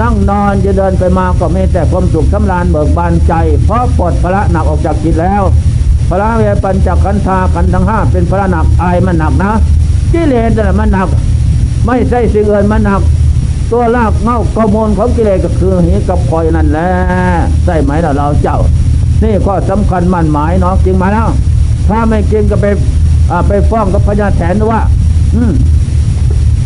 [0.00, 3.32] นั่งนอนจะเดินไปมาก็มีแต่ความสุขสำราญเบิกบานใจ
[3.64, 5.42] เพราะปลดพระหนักออกจากจิตแล้ว
[6.08, 9.52] พระเวปัญจขันธาขันทั้งห้าเป็นพระหนักอายมันหนักนะ
[10.12, 11.08] กิเลสน่ะมันหนัก
[11.86, 13.02] ไม่ใช่สิ่งอื่นมันหนัก
[13.72, 16.90] ตัวลากเงากระมวลของกิเลสก็คือหีกับคอยนั่นแหละ
[17.64, 18.58] ใช่ไหมล่ะเราเจ้า
[19.22, 21.28] นี่ข้อสำคัญมั่นหมายเนาะจริงมาแล้ว
[21.88, 22.66] ถ้าไม่จริงก็ไป
[23.48, 24.82] ไปฟ้องกับพญาแถนว่า
[25.34, 25.52] อืม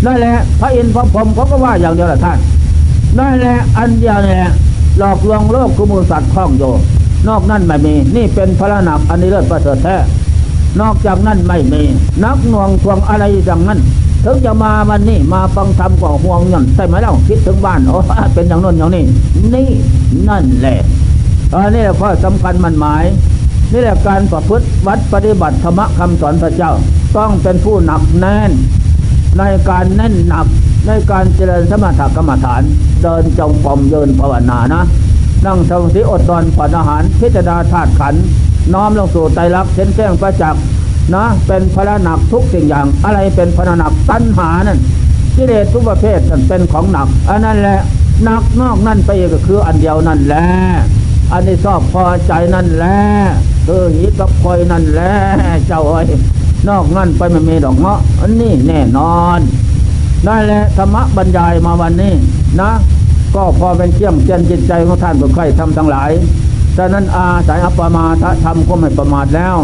[0.06, 2.38] นั่นแหละพระอินทร์พระพรหมเขาก็ว่าอย่างเดียวแหละท่าน
[3.18, 4.52] นั่นแหละอันเดียวนี่แหละ
[4.98, 6.62] หลอกลวงโลกคุมูสัตว์คล้องโย
[7.28, 9.96] นอกนั้นไม่มี นี่เป็นพระหนักอันนี้เลิศประเสริฐแท้
[10.80, 11.82] นอกจากนั้นไม่มี
[12.24, 13.78] นักหน่วงทวงอะไรอย่างนั้น
[14.24, 17.98] ถึงจะมาวันนี้มาฟังธรรมก็ห่วงย่อนใช่ไหมเล่าคิดถึงบ้านโอ้
[18.34, 19.04] เป็นอย่างนั้นอย่างนี้
[19.54, 19.68] นี่
[20.28, 20.78] นั่นแหละ
[21.52, 23.04] อันนี้แหละข้อสำคัญมันหมาย
[23.72, 26.72] นี่แหละการประพฤติวัดปฏิบัติธรรมคำสอนพระเจ้า
[27.16, 28.50] ต้องเป็นผู้หนักแน่น
[29.38, 30.46] ในการแน่นหนัก
[30.86, 32.62] ในการเจริญสมถกรรมฐาน
[33.02, 34.82] เดินจงกรมเดินภาวนานะ
[35.46, 38.14] นั่งสมาธิอดนอนผ่อนอาหารพิจารณาธาตุขัน
[38.74, 40.62] น้อมลงสู่ไตรลักษณ์เช่นแจ้งประจักษ์
[41.14, 44.78] นะ เป็นพระหนักทุกสิ่งอย่าง อะไรเป็นพระหนักตัณหานั่น
[45.36, 47.80] กิเลสทุกประเภทนั่นเป็นของหนัก อันนั้นแหละ
[48.24, 50.46] หนักนอกนั่นไปก็คืออันเดียวนั่นแหละ
[51.32, 52.98] อันนี้ชอบพอใจนั่นแหละ
[53.66, 55.12] คือหิตกับคอยนั่นแหละ
[55.66, 56.06] เจ้าเอ้ย
[56.68, 59.38] นอกนั่นไปไม่มีดอกเงาะอันนี้แน่นอน
[60.26, 62.12] นั่นแหละธรรมะบรรยายมาวันนี้
[62.60, 62.70] นะ
[63.34, 66.10] ก็พอเป็นเชี่ยมเจนจิตใจของท่านผู้ใครทำทั้งหลาย
[66.76, 69.56] ฉะนั้นอาศัยอัปปมาทะธรรมก็ไม่ประมาทแล้ว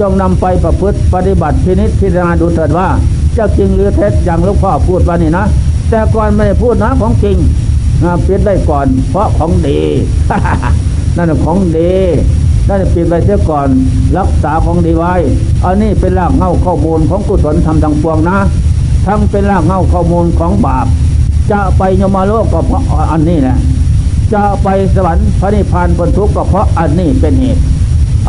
[0.00, 2.88] จงนำไปประพฤติปฏิบัติพินิจพิจารณาดูเถิดว่า
[3.36, 5.46] จ้าจริงหรือเท็จอย่างหลูกพ่อพูดวันนี้นะ
[5.90, 7.36] แต่ก่อนไม่ได้พูดนะของจริง
[8.26, 9.80] ปิดได้ก่อน เพราะของดี
[11.16, 11.92] นั่นนะของดี
[12.68, 13.68] นั่นปิดไว้เสียก่อน
[14.18, 15.14] รักษาของดีไว้
[15.64, 18.38] อันนี้เป็นรากเง้าข้อมูลของกุศลธรรมทั้งปวงนะ
[19.06, 20.86] ทั้งเป็นรากเง้าข้อมูลของบาป
[21.50, 22.82] จะไปยมโลกก็เพราะ
[23.12, 23.56] อันนี้แหละ
[24.32, 27.62] จะไปสวรรค์พระนิพพานพ้นทุกข์ก็เพราะอันนี้เป็นเหตุ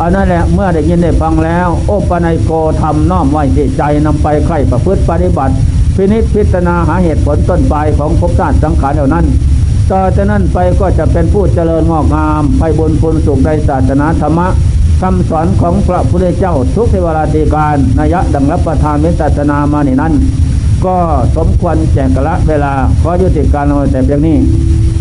[0.00, 5.54] อันนั้นแหละเมื่อได้ยินได้ฟังแล้ว โอปนัยโกทำน้อมไว้ที่ใจนำไปใครประพฤติปฏิบัติ
[5.94, 9.24] พินิจพิจารณาหาเหตุผลต้นปลายของภพชาติสังขารเหล่านั้น
[9.92, 14.48] ต่อจากนั้นไปก็จะเป็นผู้เจริญงอกงาม ไปบนพูนสุขในศาสนาธรรมะ
[15.00, 20.12] คำสอนของพระพุทธเจ้าทุกเทวราตีการนัยะดังรับประทานเวทศาสนามาในนั้น
[20.86, 20.96] ก็
[21.36, 24.36] สมควรแจกกละเวลาขอยุติการเอาแต่เพียงนี้